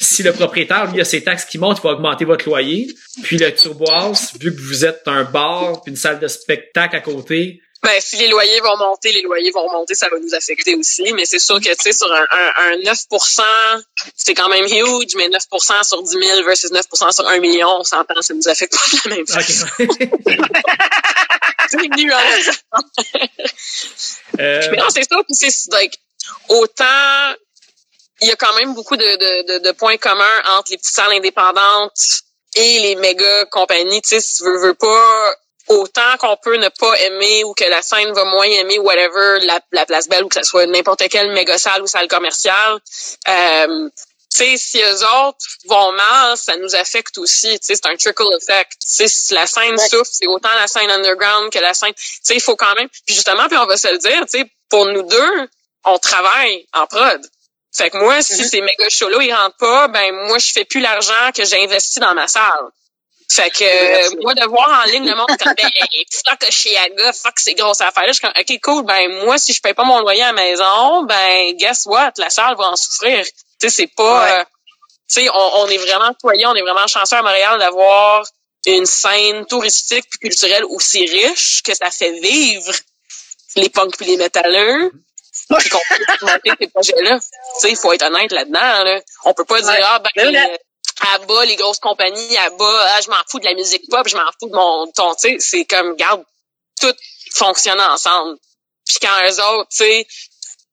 [0.00, 2.88] si le propriétaire, lui, a ses taxes qui montent, il va augmenter votre loyer.
[3.22, 7.00] Puis le Turboise, vu que vous êtes un bar puis une salle de spectacle à
[7.00, 10.74] côté, Ben, si les loyers vont monter, les loyers vont monter, ça va nous affecter
[10.74, 11.12] aussi.
[11.12, 13.42] Mais c'est sûr que, tu sais, sur un, un, 9%
[14.16, 17.84] c'est quand même huge, mais 9% sur 10 000 versus 9% sur 1 million, on
[17.84, 19.66] s'entend, ça nous affecte pas de la même façon.
[21.68, 22.60] c'est nuance.
[24.40, 24.68] euh...
[24.72, 25.22] Mais non, c'est ça.
[25.22, 25.96] Puis c'est, like,
[26.48, 27.34] autant,
[28.20, 30.92] il y a quand même beaucoup de, de, de, de points communs entre les petites
[30.92, 32.00] salles indépendantes
[32.56, 34.02] et les méga compagnies.
[34.02, 35.36] Tu sais, si tu veux, veux pas
[35.68, 39.60] autant qu'on peut ne pas aimer ou que la scène va moins aimer whatever la,
[39.72, 42.78] la place belle ou que ce soit n'importe quelle méga salle ou salle commerciale
[43.28, 43.88] euh,
[44.32, 47.96] tu sais si eux autres vont mal ça nous affecte aussi tu sais c'est un
[47.96, 51.74] trickle effect tu sais si la scène souffre c'est autant la scène underground que la
[51.74, 54.20] scène tu sais il faut quand même puis justement puis on va se le dire
[54.26, 55.48] tu sais pour nous deux
[55.84, 57.20] on travaille en prod
[57.76, 58.48] fait que moi, si mm-hmm.
[58.48, 62.00] ces méga shows-là, ils rentrent pas, ben moi, je fais plus l'argent que j'ai investi
[62.00, 62.70] dans ma salle.
[63.28, 65.68] Fait que euh, moi de voir en ligne le monde comme ben
[66.24, 69.52] fuck Chiaga, fuck ces grosses affaires là, je suis comme OK cool, ben moi si
[69.52, 72.76] je paye pas mon loyer à la maison, ben guess what, la salle va en
[72.76, 73.24] souffrir.
[73.24, 74.44] Tu sais c'est pas euh,
[75.08, 78.24] tu sais on, on, est vraiment choyé, on est vraiment chanceux à Montréal d'avoir
[78.66, 82.72] une scène touristique puis culturelle aussi riche que ça fait vivre
[83.56, 84.92] les punks puis les métalleux.
[85.58, 87.20] Puis qu'on peut monter ces projets-là.
[87.20, 88.82] Tu sais, il faut être honnête là-dedans.
[88.82, 89.00] Là.
[89.24, 90.58] On peut pas dire ah ben
[91.00, 94.06] à bas les grosses compagnies, à bas, ah, je m'en fous de la musique pop,
[94.08, 96.22] je m'en fous de mon ton, tu sais, c'est comme garde
[96.80, 96.94] tout
[97.34, 98.38] fonctionne ensemble.
[98.86, 100.06] Puis quand eux autres, tu sais,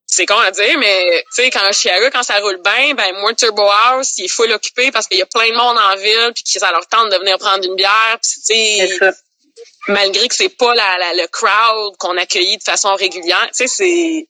[0.06, 3.34] c'est con à dire, mais tu sais, quand Chiara, quand ça roule bien, ben moi
[3.34, 6.44] Turbo House, il faut l'occuper parce qu'il y a plein de monde en ville, puis
[6.44, 9.00] que ça leur tente de venir prendre une bière, puis tu sais,
[9.88, 14.28] malgré que c'est pas la, le crowd qu'on accueille de façon régulière, tu sais, c'est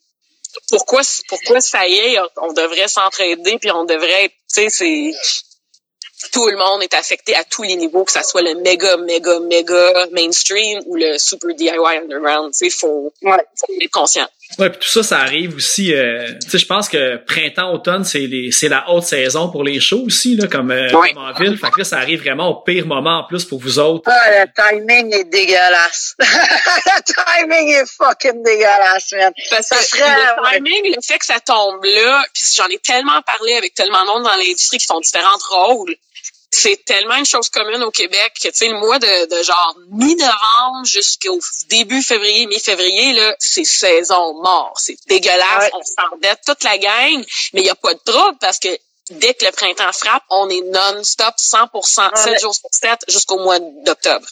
[0.69, 5.11] pourquoi pourquoi ça y est, on devrait s'entraider, puis on devrait, tu sais, c'est
[6.31, 9.39] tout le monde est affecté à tous les niveaux, que ça soit le méga, méga,
[9.39, 12.53] méga mainstream ou le super DIY underground.
[12.61, 13.37] Il faut, ouais.
[13.55, 14.27] faut être conscient.
[14.59, 15.93] Ouais, puis tout ça, ça arrive aussi.
[15.93, 19.63] Euh, tu sais, je pense que printemps, automne, c'est les, c'est la haute saison pour
[19.63, 21.57] les shows aussi, là, comme, euh, en ville.
[21.57, 24.03] Fait que là, ça arrive vraiment au pire moment en plus pour vous autres.
[24.05, 26.15] Ah, le timing est dégueulasse.
[26.19, 29.33] le timing est fucking dégueulasse, man.
[29.49, 33.21] Parce ça serait, le timing, le fait que ça tombe là, puis j'en ai tellement
[33.23, 35.95] parlé avec tellement de monde dans l'industrie qui font différents rôles
[36.53, 39.75] c'est tellement une chose commune au Québec que, tu sais, le mois de, de genre
[39.89, 41.39] mi-novembre jusqu'au
[41.69, 44.73] début février, mi-février, là, c'est saison mort.
[44.77, 45.71] C'est dégueulasse.
[45.73, 48.69] On s'endette toute la gang, mais il n'y a pas de trouble parce que
[49.09, 53.59] dès que le printemps frappe, on est non-stop 100%, 7 jours sur 7 jusqu'au mois
[53.59, 54.27] d'octobre.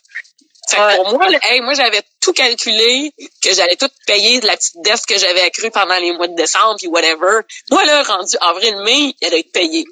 [0.69, 3.11] Fait que pour moi, hey, moi j'avais tout calculé,
[3.43, 6.36] que j'allais tout payer de la petite dette que j'avais accrue pendant les mois de
[6.36, 7.39] décembre puis whatever.
[7.72, 9.86] Moi là, rendu avril-mai, il allait être payé.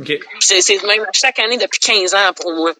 [0.00, 0.20] Okay.
[0.40, 2.74] C'est même chaque année depuis 15 ans pour moi.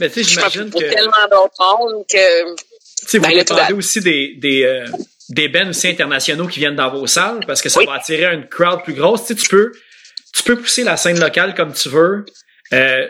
[0.00, 0.78] Mais tu sais, j'imagine que...
[0.78, 2.54] tellement d'autres mondes que...
[2.54, 4.86] Tu sais, vous ben, parlez aussi des, des, euh,
[5.28, 8.48] des bands aussi internationaux qui viennent dans vos salles parce que ça va attirer une
[8.48, 9.26] crowd plus grosse.
[9.26, 9.72] Tu sais, tu peux,
[10.32, 12.24] tu peux pousser la scène locale comme tu veux.
[12.72, 13.06] Euh,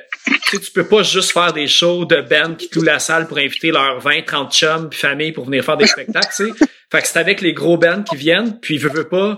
[0.50, 3.38] tu, tu peux pas juste faire des shows de bands qui clouent la salle pour
[3.38, 6.66] inviter leurs 20, 30 chums puis famille pour venir faire des spectacles, tu sais.
[6.90, 9.36] Fait que c'est avec les gros bands qui viennent, puis veux, veux pas,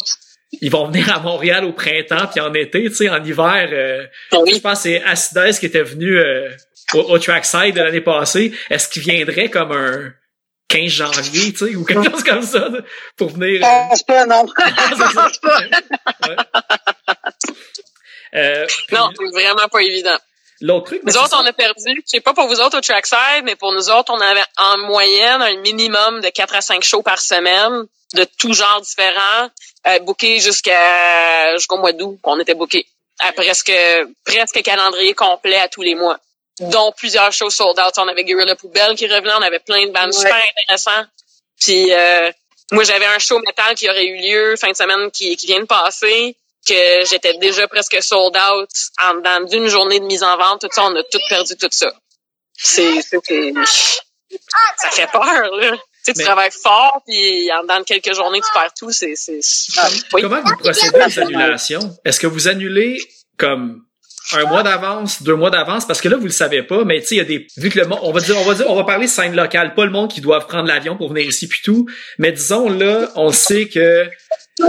[0.60, 3.68] ils vont venir à Montréal au printemps puis en été, tu sais, en hiver.
[3.72, 6.48] Euh, ah Je pense que c'est Acides qui était venu euh,
[6.94, 8.52] au, au, trackside de l'année passée.
[8.70, 10.12] Est-ce qu'il viendrait comme un
[10.68, 12.68] 15 janvier, tu sais, ou quelque chose comme ça,
[13.16, 13.60] pour venir.
[13.60, 14.46] Je pense pas, non.
[14.58, 15.60] Je pense pas.
[18.34, 20.18] Euh, non, c'est vraiment pas évident.
[20.66, 23.44] L'autre truc, nous autres, on a perdu, je sais pas pour vous autres au trackside,
[23.44, 27.02] mais pour nous autres, on avait en moyenne un minimum de 4 à 5 shows
[27.02, 27.84] par semaine,
[28.14, 29.50] de tout genre différents,
[29.88, 32.86] euh, bookés jusqu'à jusqu'au mois d'août, qu'on était bookés.
[33.18, 33.74] À presque
[34.24, 36.18] presque calendrier complet à tous les mois.
[36.60, 37.92] Dont plusieurs shows sold out.
[37.98, 41.04] On avait Gorilla Poubelle qui revenait, on avait plein de bandes super intéressants.
[41.60, 42.30] Puis euh,
[42.72, 45.60] moi, j'avais un show metal qui aurait eu lieu fin de semaine qui, qui vient
[45.60, 48.70] de passer que j'étais déjà presque sold out
[49.02, 51.68] en dans d'une journée de mise en vente, tout ça, on a tout perdu tout
[51.70, 51.92] ça.
[52.56, 55.72] C'est ça fait peur là.
[55.72, 58.92] Tu, sais, tu travailles fort, puis en dans quelques journées, tu perds tout.
[58.92, 59.40] C'est, c'est,
[60.10, 61.96] Comment vous procédez aux annulations?
[62.04, 63.00] Est-ce que vous annulez
[63.38, 63.84] comme
[64.32, 67.08] un mois d'avance, deux mois d'avance, parce que là, vous le savez pas, mais tu
[67.08, 68.70] sais, il y a des, vu que le monde, on va dire, on va dire,
[68.70, 71.46] on va parler scène locale, pas le monde qui doit prendre l'avion pour venir ici
[71.46, 71.86] puis tout,
[72.18, 74.08] mais disons, là, on sait que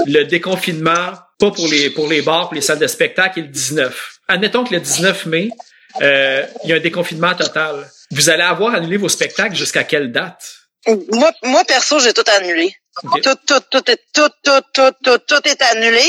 [0.08, 3.48] le déconfinement, pas pour les, pour les bars, pour les salles de spectacle, est le
[3.50, 4.20] 19.
[4.28, 5.50] Admettons que le 19 mai,
[6.02, 7.90] euh, il y a un déconfinement total.
[8.12, 10.56] Vous allez avoir annulé vos spectacles jusqu'à quelle date?
[10.88, 12.76] Moi, moi perso, j'ai tout annulé.
[13.02, 16.04] Tout, tout, tout, est, tout, tout, tout, tout, tout est annulé.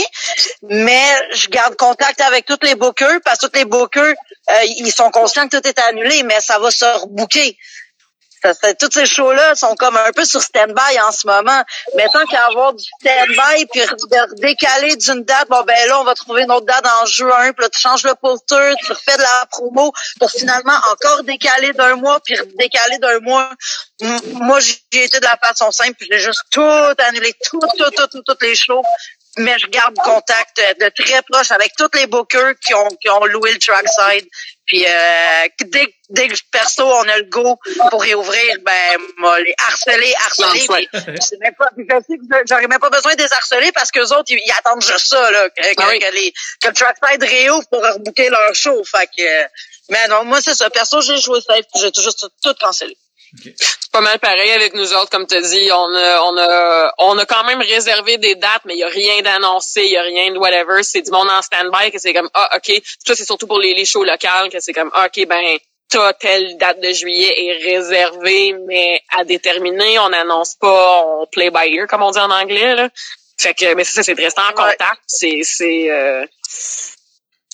[0.62, 4.14] Mais je garde contact avec tous les bookers parce que tous les bookers,
[4.50, 7.56] euh, ils sont conscients que tout est annulé, mais ça va se rebooker.
[8.42, 11.62] Ça, tous ces shows-là sont comme un peu sur stand-by en ce moment.
[11.96, 16.04] Mais tant qu'à avoir du stand-by puis de décaler d'une date, bon ben là, on
[16.04, 19.16] va trouver une autre date en juin, puis là, tu changes le poster, tu refais
[19.16, 23.50] de la promo pour finalement encore décaler d'un mois, puis décaler d'un mois.
[24.34, 28.06] Moi, j'ai été de la façon simple, puis j'ai juste tout annulé, tout, tout, tout,
[28.06, 28.82] tout, toutes les shows
[29.38, 33.24] mais je garde contact de très proche avec tous les bookers qui ont, qui ont
[33.26, 34.26] loué le trackside.
[34.66, 37.56] Puis euh, dès, dès que perso on a le go
[37.90, 40.88] pour réouvrir, ben moi les harceler, harceler.
[40.92, 41.68] Je même pas,
[42.48, 45.48] j'aurais même pas besoin de les harceler parce que autres ils, attendent juste ça là,
[45.50, 48.82] que, que, ah les, que le trackside réouvre pour rebooker leur show.
[48.84, 49.48] Fait que,
[49.88, 50.68] mais non, moi c'est ça.
[50.68, 52.96] Perso j'ai joué safe, j'ai toujours tout, tout cancellé.
[53.42, 55.70] C'est pas mal pareil avec nous autres, comme tu dis.
[55.72, 58.88] On a, on a, on a quand même réservé des dates, mais il y a
[58.88, 60.82] rien d'annoncé, il y a rien de whatever.
[60.82, 62.82] C'est du monde en stand-by que c'est comme, ah, OK.
[63.06, 65.58] Ça, c'est surtout pour les, les shows locales que c'est comme, ah, OK, ben,
[65.88, 71.50] t'as telle date de juillet est réservée, mais à déterminer, on n'annonce pas, on play
[71.50, 72.88] by ear, comme on dit en anglais, là.
[73.38, 75.02] Fait que, mais ça, c'est de rester en contact.
[75.06, 76.24] C'est, c'est, euh,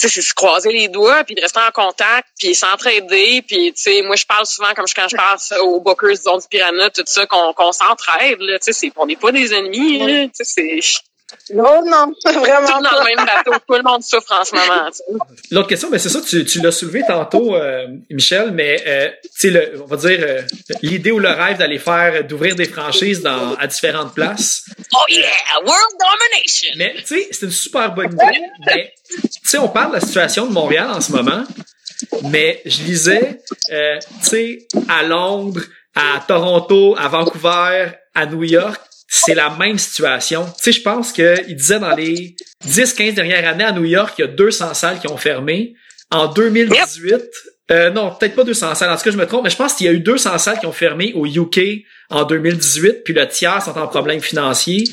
[0.08, 4.02] c'est se croiser les doigts, puis de rester en contact, puis s'entraider, puis tu sais,
[4.02, 7.26] moi je parle souvent comme quand je parle aux bookers disons du Piranha, tout ça,
[7.26, 11.02] qu'on qu'on s'entraide, là, tu sais, on n'est pas des ennemis, tu sais, c'est
[11.52, 12.78] non, non, vraiment.
[12.78, 13.52] Tout dans le même bateau.
[13.66, 14.88] Tout le monde souffre en ce moment.
[15.50, 19.52] L'autre question, ben c'est ça, tu, tu l'as soulevé tantôt, euh, Michel, mais euh, tu
[19.52, 20.42] sais, on va dire euh,
[20.82, 24.64] l'idée ou le rêve d'aller faire, d'ouvrir des franchises dans à différentes places.
[24.94, 25.30] Oh yeah,
[25.64, 26.70] world domination.
[26.76, 28.40] Mais tu sais, c'est une super bonne idée.
[28.66, 31.44] mais tu sais, on parle de la situation de Montréal en ce moment,
[32.24, 33.76] mais je lisais, tu
[34.22, 35.60] sais, à Londres,
[35.94, 38.80] à Toronto, à Vancouver, à New York
[39.14, 40.46] c'est la même situation.
[40.46, 42.34] Tu sais, je pense qu'il disait dans les
[42.66, 45.74] 10-15 dernières années à New York, il y a 200 salles qui ont fermé.
[46.10, 47.20] En 2018,
[47.70, 49.74] euh, non, peut-être pas 200 salles, en tout cas je me trompe, mais je pense
[49.74, 53.28] qu'il y a eu 200 salles qui ont fermé au UK en 2018, puis le
[53.28, 54.84] tiers sont en problème financier.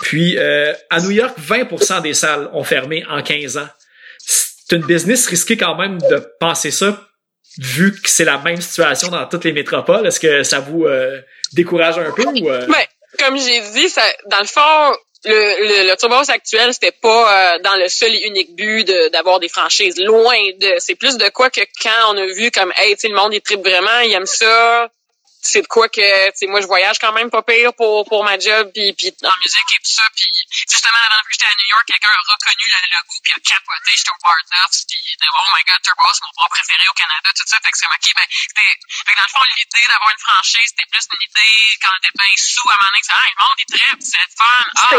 [0.00, 3.68] Puis euh, à New York, 20% des salles ont fermé en 15 ans.
[4.18, 7.08] C'est une business risquée quand même de penser ça,
[7.58, 10.06] vu que c'est la même situation dans toutes les métropoles.
[10.06, 11.20] Est-ce que ça vous euh,
[11.52, 12.48] décourage un peu ou
[13.18, 17.76] comme j'ai dit, ça, dans le fond, le, le, le actuel, c'était pas euh, dans
[17.76, 19.98] le seul et unique but d'avoir des franchises.
[19.98, 20.74] Loin de.
[20.78, 23.40] C'est plus de quoi que quand on a vu comme Hey, tu le monde il
[23.42, 24.90] tripe vraiment, il aime ça,
[25.42, 28.24] c'est de quoi que tu sais moi je voyage quand même pas pire pour pour
[28.24, 30.28] ma job puis puis en musique et tout ça puis
[30.68, 33.90] justement avant que j'étais à New York quelqu'un a reconnu le logo puis a capoté
[33.96, 37.48] j'étais au Bar puis oh my god Turbo c'est mon bar préféré au Canada tout
[37.48, 40.68] ça fait que c'est ok ben fait que dans le fond l'idée d'avoir une franchise
[40.76, 43.70] c'était plus une idée quand on était bien sous à donné ah le monde est
[43.72, 44.92] très c'est fun ah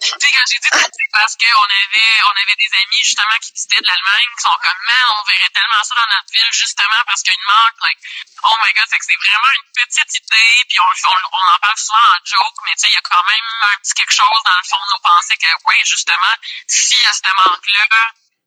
[0.00, 3.52] tu sais quand j'ai dit c'est parce qu'on avait on avait des amis justement qui
[3.52, 7.02] visitaient de l'Allemagne qui sont comme man on verrait tellement ça dans notre ville justement
[7.04, 8.00] parce qu'il marque like
[8.48, 11.58] oh my god fait que c'est vraiment une petite idée, puis on, on, on en
[11.58, 14.56] parle souvent en joke, mais il y a quand même un petit quelque chose dans
[14.56, 17.86] le fond de nos pensées que, oui, justement, y a ce manque-là,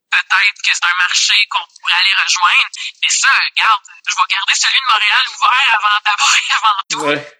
[0.10, 2.70] peut-être que c'est un marché qu'on pourrait aller rejoindre.
[3.02, 7.04] Mais ça, regarde, je vais garder celui de Montréal ouvert avant d'abord et avant tout.
[7.06, 7.40] Ouais.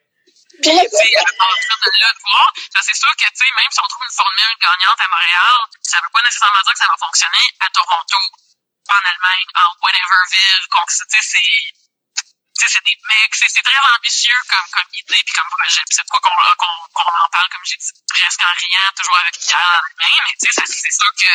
[0.60, 3.52] Puis, tu sais, à partir de là, de voir, ça c'est sûr que, tu sais,
[3.56, 6.84] même si on trouve une formule gagnante à Montréal, ça veut pas nécessairement dire que
[6.84, 8.20] ça va fonctionner à Toronto,
[8.90, 10.64] en Allemagne, en whatever ville.
[10.72, 11.89] Donc, tu sais, c'est
[12.68, 15.82] c'est des mecs, c'est très ambitieux comme, comme idée puis comme projet.
[15.88, 16.36] Puis c'est quoi qu'on
[16.94, 20.18] qu'on en parle, comme j'ai dit, presque en riant, toujours avec Pierre dans la main,
[20.26, 21.32] mais tu sais, c'est ça que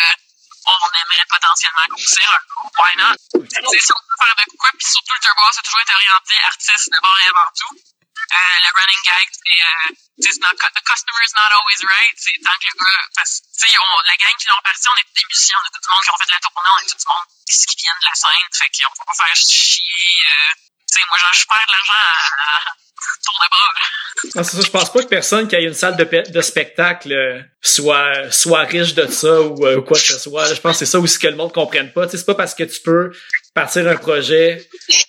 [0.64, 2.68] on aimerait potentiellement grossir un coup.
[2.78, 3.16] Why not?
[3.30, 6.34] C'est si on peut faire de quoi, puis surtout le Turbo a toujours été orienté
[6.44, 7.74] artiste d'abord et avant tout.
[8.24, 9.94] Euh, le running gag, c'est euh,
[10.24, 12.14] the customer is not always right.
[12.16, 15.26] C'est tant que le gars, parce que la gang qui l'ont parti, on est des
[15.28, 16.96] musiciens, on est tout le monde qui ont fait de la tournée, on est tout
[17.04, 18.48] le monde qui, qui vient de la scène.
[18.56, 20.52] Fait qu'on peut pas faire chier euh,
[21.08, 22.74] moi, je perds de l'argent à,
[23.24, 24.36] tour de bras.
[24.36, 27.12] Ah, c'est ça, je pense pas que personne qui ait une salle de, de spectacle
[27.12, 30.52] euh, soit soit riche de ça ou, euh, quoi que ce soit.
[30.52, 32.08] je pense que c'est ça aussi que le monde comprenne pas.
[32.08, 33.12] c'est pas parce que tu peux
[33.54, 34.66] partir un projet.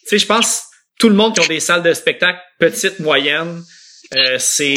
[0.07, 0.63] Tu je pense
[0.99, 3.63] tout le monde qui a des salles de spectacle petites, moyennes,
[4.15, 4.75] euh, c'est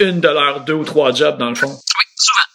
[0.00, 1.68] une de leurs deux ou trois jobs dans le fond.
[1.68, 2.46] Oui, souvent.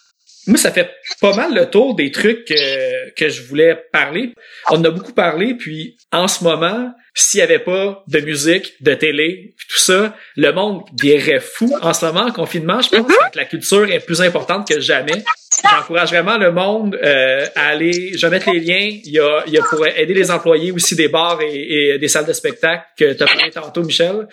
[0.46, 0.90] Moi, ça fait
[1.20, 4.34] pas mal le tour des trucs que, que je voulais parler.
[4.70, 8.74] On en a beaucoup parlé, puis en ce moment, s'il y avait pas de musique,
[8.80, 12.80] de télé, tout ça, le monde dirait fou en ce moment en confinement.
[12.80, 15.22] Je pense que la culture est plus importante que jamais.
[15.70, 18.12] J'encourage vraiment le monde euh, à aller.
[18.16, 18.98] Je vais mettre les liens.
[19.04, 22.08] Il y a, il y a pour aider les employés aussi des bars et, des
[22.08, 24.26] salles de spectacle que tu as parlé tantôt, Michel.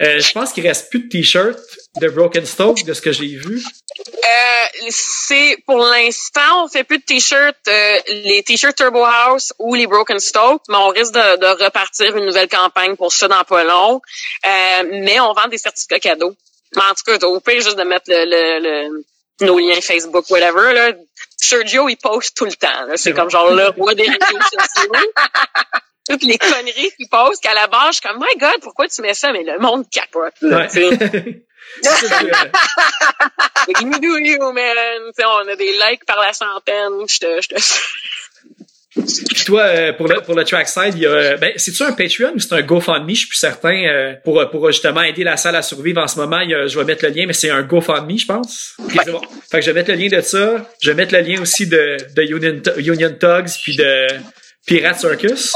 [0.00, 1.60] Euh, je pense qu'il reste plus de t-shirts
[2.00, 3.62] de Broken Stoke de ce que j'ai vu.
[3.98, 9.74] Euh, c'est pour l'instant, on fait plus de t-shirts, euh, les t-shirts Turbo House ou
[9.74, 13.44] les Broken Stoke, mais on risque de, de, repartir une nouvelle campagne pour ça dans
[13.44, 14.00] pas long.
[14.46, 16.34] Euh, mais on vend des certificats cadeaux.
[16.76, 19.04] Mais en tout cas, au pire juste de mettre le, le, le
[19.40, 20.72] nos liens Facebook, whatever.
[20.72, 20.92] Là.
[21.36, 22.68] Sergio, il poste tout le temps.
[22.96, 24.92] C'est comme genre le roi des réseaux sociaux.
[26.10, 29.00] Toutes les conneries qu'il poste, qu'à la base, je suis comme, my God, pourquoi tu
[29.02, 29.32] mets ça?
[29.32, 30.34] Mais le monde capote.
[30.42, 31.42] Là, Ouais.
[33.80, 34.76] You do you, man.
[35.12, 37.06] T'sais, on a des likes par la centaine.
[37.06, 37.54] Je te, je te...
[38.92, 41.92] Puis toi, euh, pour le pour le trackside, il y a euh, ben c'est-tu un
[41.92, 45.36] Patreon ou c'est un GoFundMe, je suis plus certain euh, pour pour justement aider la
[45.36, 47.32] salle à survivre en ce moment, il y a, je vais mettre le lien mais
[47.32, 48.74] c'est un GoFundMe, je pense.
[48.78, 49.20] Bon.
[49.48, 51.68] Fait que je vais mettre le lien de ça, je vais mettre le lien aussi
[51.68, 52.60] de de Union
[52.94, 54.08] Union Tugs puis de
[54.66, 55.52] Pirate Circus.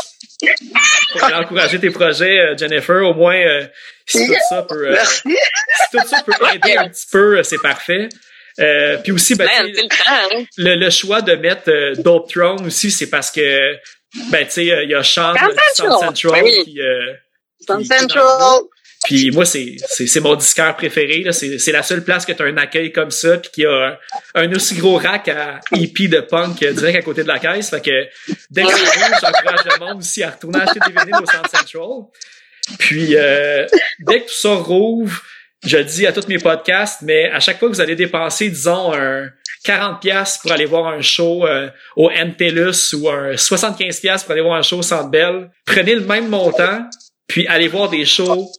[1.12, 3.66] Pour encourager tes projets euh, Jennifer, au moins euh,
[4.07, 5.22] si tout ça peut euh, si
[5.93, 8.09] tout ça peut aider un petit peu, euh, c'est parfait.
[8.61, 10.45] Euh, puis aussi, ben, le hein.
[10.57, 13.74] le, le choix de mettre euh, Dope Throne aussi, c'est parce que
[14.30, 16.14] ben tu sais, il y a Sean Sound de Sound Central.
[16.14, 16.64] Central Ben oui.
[16.64, 17.14] qui, euh,
[17.66, 18.61] Central.
[19.05, 21.24] Puis moi, c'est, c'est, mon disqueur préféré.
[21.32, 23.98] C'est, la seule place que tu as un accueil comme ça, puis qu'il y a
[24.34, 27.68] un, aussi gros rack à EP de punk direct à côté de la caisse.
[27.68, 31.22] Fait que dès que c'est rouge, j'encourage le monde aussi à retourner acheter des vinyles
[31.22, 32.78] au Sound Central.
[32.78, 33.66] Puis euh,
[34.00, 35.22] dès que tout ça rouvre,
[35.66, 38.48] je le dis à tous mes podcasts, mais à chaque fois que vous allez dépenser,
[38.48, 39.28] disons, un
[39.66, 44.32] 40$ piastres pour aller voir un show euh, au MTLUS ou un 75$ piastres pour
[44.32, 46.88] aller voir un show au Centre Bell, prenez le même montant,
[47.26, 48.50] puis allez voir des shows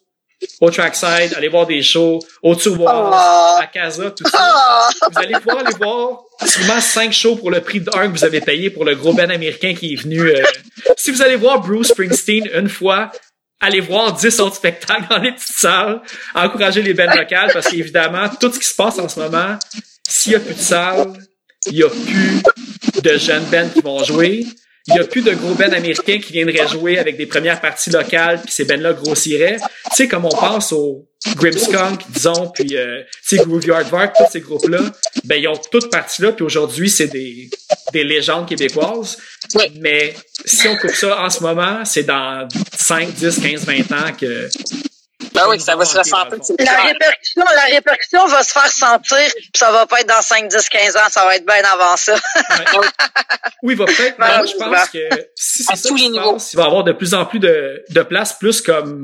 [0.61, 3.61] au Trackside, allez voir des shows au Turboise, Oh.
[3.61, 4.37] à Casa, tout ça.
[4.39, 4.89] Ah!
[5.11, 8.41] Vous allez pouvoir aller voir sûrement cinq shows pour le prix d'un que vous avez
[8.41, 10.19] payé pour le gros band américain qui est venu.
[10.21, 10.43] euh.
[10.97, 13.11] Si vous allez voir Bruce Springsteen une fois,
[13.59, 16.01] allez voir 10 autres spectacles dans les petites salles,
[16.35, 19.57] encourager les bands locales parce qu'évidemment, tout ce qui se passe en ce moment,
[20.07, 21.13] s'il y a plus de salles,
[21.67, 22.43] il y a plus
[23.01, 24.45] de jeunes bands qui vont jouer.
[24.87, 27.89] Il y a plus de gros bands américains qui viendraient jouer avec des premières parties
[27.89, 29.57] locales, puis ces bands-là grossiraient.
[29.57, 34.31] Tu sais, comme on pense au Grimmskunk, disons, puis euh, tu sais, Groovy Aardvark, tous
[34.31, 34.81] ces groupes-là,
[35.23, 37.49] ben ils ont toutes parties là, puis aujourd'hui, c'est des,
[37.93, 39.17] des légendes québécoises.
[39.55, 39.71] Oui.
[39.79, 40.13] Mais
[40.45, 44.49] si on coupe ça en ce moment, c'est dans 5, 10, 15, 20 ans que...
[45.35, 46.55] Ben oui, ça va se ressentir.
[46.59, 50.47] La répercussion, la répercussion va se faire sentir, puis ça va pas être dans 5,
[50.47, 52.15] 10, 15 ans, ça va être bien avant ça.
[53.61, 54.17] Oui, va peut-être.
[54.19, 56.37] mais moi, je pense que si c'est ça tous les niveaux.
[56.37, 59.03] il va y avoir de plus en plus de, de place, plus comme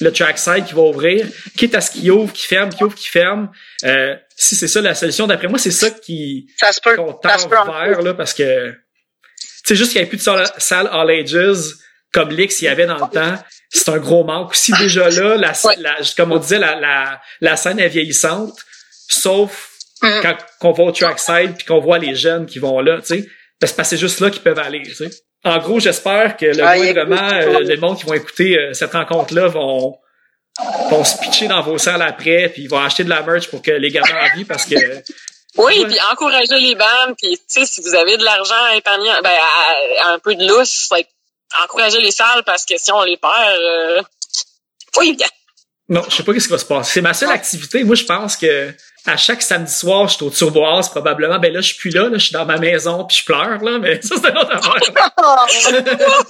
[0.00, 1.26] le trackside qui va ouvrir,
[1.56, 3.50] quitte à ce qui ouvre, qui ferme, qui ouvre, qui ferme.
[3.84, 6.96] Euh, si c'est ça la solution, d'après moi, c'est ça qui Ça se peut.
[6.96, 7.54] qu'on Ça se peut.
[7.54, 8.74] vers là, parce que
[9.64, 11.74] c'est juste qu'il n'y avait plus de salle, salle all ages
[12.12, 13.38] comme l'X il y avait dans le temps.
[13.76, 14.54] C'est un gros manque.
[14.54, 15.74] Si déjà là, la, Ouais.
[15.78, 18.54] la- comme on disait, la, la, la scène est vieillissante,
[19.08, 19.70] sauf
[20.02, 20.20] Mhm.
[20.22, 23.28] quand qu'on va au trackside puis qu'on voit les jeunes qui vont là, tu sais.
[23.60, 25.08] Parce que c'est juste là qu'ils peuvent aller, tu sais.
[25.44, 28.92] En gros, j'espère que le Ah, moindrement, euh, les monde qui vont écouter euh, cette
[28.92, 29.98] rencontre-là vont
[30.90, 33.60] vont se pitcher dans vos salles après, puis ils vont acheter de la merch pour
[33.60, 34.74] que les gamins en vivent parce que
[35.56, 39.10] Oui, puis encourager les bandes, puis tu sais, si vous avez de l'argent à épargner,
[39.22, 41.08] ben à- à un peu de lousse, like,
[41.62, 44.02] encourager les salles parce que si on les perd, euh,
[44.94, 45.26] pas évident.
[45.88, 46.92] Non, je sais pas qu'est-ce qui va se passer.
[46.94, 47.84] C'est ma seule activité.
[47.84, 48.72] Moi, je pense que
[49.06, 51.38] à chaque samedi soir, je suis au Turboise, probablement.
[51.38, 53.62] Ben là, je suis plus là, là, je suis dans ma maison puis je pleure,
[53.62, 54.80] là, mais ça, c'est une autre affaire.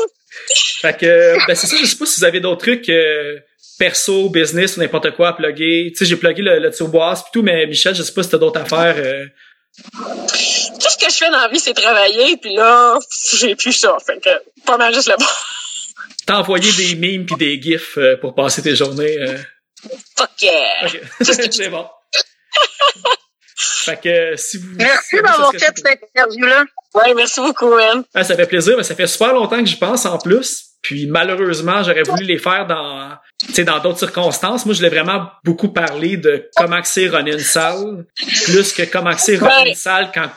[0.80, 3.38] fait que, ben c'est ça, je sais pas si vous avez d'autres trucs euh,
[3.78, 5.92] perso, business ou n'importe quoi à plugger.
[5.92, 8.30] Tu sais, j'ai plugué le, le Turboise puis tout, mais Michel, je sais pas si
[8.30, 8.96] t'as d'autres affaires.
[8.98, 9.26] euh.
[9.76, 12.98] Tout ce que je fais dans la vie, c'est travailler, puis là,
[13.34, 13.96] j'ai plus ça.
[14.06, 14.30] Fait que
[14.64, 15.24] pas mal juste le bon.
[16.26, 19.16] T'as envoyé des memes puis des gifs euh, pour passer tes journées.
[19.18, 19.38] euh.
[20.16, 20.86] Fuck yeah!
[20.86, 21.00] Ok.
[21.50, 21.86] c'est bon.
[23.56, 24.76] fait que si vous...
[24.76, 26.64] Merci d'avoir fait cette interview-là.
[26.94, 28.04] Ouais, merci beaucoup, man.
[28.14, 30.73] Ah, ça fait plaisir, mais ça fait super longtemps que j'y pense en plus.
[30.84, 34.66] Puis malheureusement, j'aurais voulu les faire dans, tu sais, dans d'autres circonstances.
[34.66, 38.04] Moi, je voulais vraiment beaucoup parler de comment c'est runner une salle,
[38.44, 39.68] plus que comment c'est runner Ouais.
[39.70, 40.28] une salle quand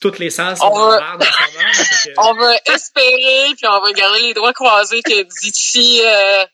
[0.00, 3.80] toutes les salles sont On en va- merde en que- On va espérer, puis on
[3.80, 6.44] va garder les doigts croisés que d'ici, euh,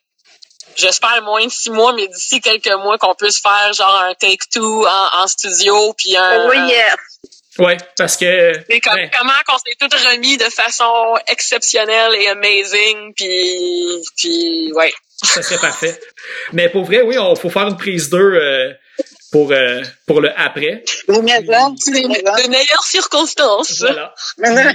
[0.74, 4.86] j'espère moins de six mois, mais d'ici quelques mois, qu'on puisse faire genre un take-two
[4.86, 6.48] en, en studio, puis un...
[6.48, 6.96] Oui, un-
[7.58, 13.12] Ouais, parce que comme, ben, comment qu'on s'est tout remis de façon exceptionnelle et amazing,
[13.14, 14.92] puis, puis ouais.
[15.22, 15.98] ça serait parfait.
[16.52, 18.72] Mais pour vrai, oui, on faut faire une prise 2 euh,
[19.30, 20.82] pour euh, pour le après.
[21.08, 23.80] Oui, mais de meilleures circonstances.
[23.80, 24.14] Voilà.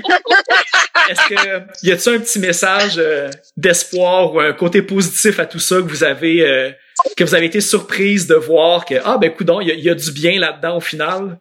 [1.10, 5.60] Est-ce que y a-t-il un petit message euh, d'espoir ou un côté positif à tout
[5.60, 6.72] ça que vous avez euh,
[7.16, 9.84] que vous avez été surprise de voir que ah ben coudon il y, a- il
[9.84, 11.38] y a du bien là-dedans au final?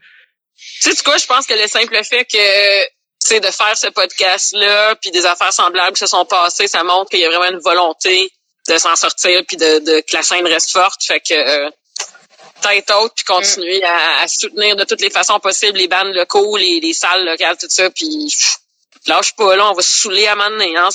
[0.82, 2.88] Tu sais quoi, je pense que le simple fait que
[3.18, 7.10] c'est de faire ce podcast-là, puis des affaires semblables qui se sont passées, ça montre
[7.10, 8.30] qu'il y a vraiment une volonté
[8.68, 11.02] de s'en sortir, puis de, de, que la scène reste forte.
[11.04, 11.70] Fait que euh,
[12.62, 16.56] tête haute, puis continuer à, à, soutenir de toutes les façons possibles les bandes locaux,
[16.56, 18.32] les, les salles locales, tout ça, puis
[19.08, 20.88] lâche pas, là, on va se saouler à un moment donné, hein,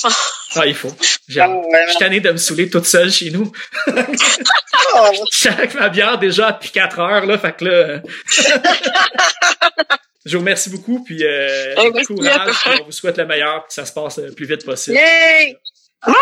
[0.56, 0.92] Ah, il faut.
[1.28, 3.52] J'ai, je suis tanné de me saouler toute seule chez nous.
[3.88, 3.94] je
[5.32, 8.02] suis avec ma bière déjà depuis 4 heures, là, fait que là...
[10.24, 11.74] Je vous remercie beaucoup, puis euh,
[12.06, 14.64] courage, puis on vous souhaite le meilleur, puis que ça se passe le plus vite
[14.64, 14.96] possible.
[14.96, 15.58] Yay!
[16.06, 16.16] Bye,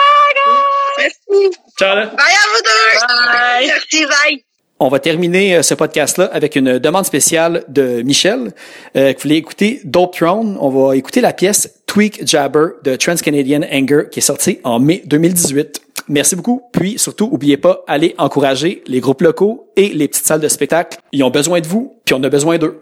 [0.97, 1.57] Merci!
[1.77, 2.05] Ciao, là.
[2.05, 2.99] Bye à vous deux!
[3.27, 3.67] Bye!
[3.67, 4.48] Merci, bye!
[4.81, 8.53] On va terminer euh, ce podcast-là avec une demande spéciale de Michel.
[8.95, 10.57] Euh, vous voulez écouter Dope Throne.
[10.61, 15.03] On va écouter la pièce Tweak Jabber de Trans-Canadian Anger qui est sortie en mai
[15.05, 15.81] 2018.
[16.07, 16.61] Merci beaucoup.
[16.71, 20.97] Puis surtout, oubliez pas, allez encourager les groupes locaux et les petites salles de spectacle.
[21.11, 22.81] Ils ont besoin de vous, puis on a besoin d'eux.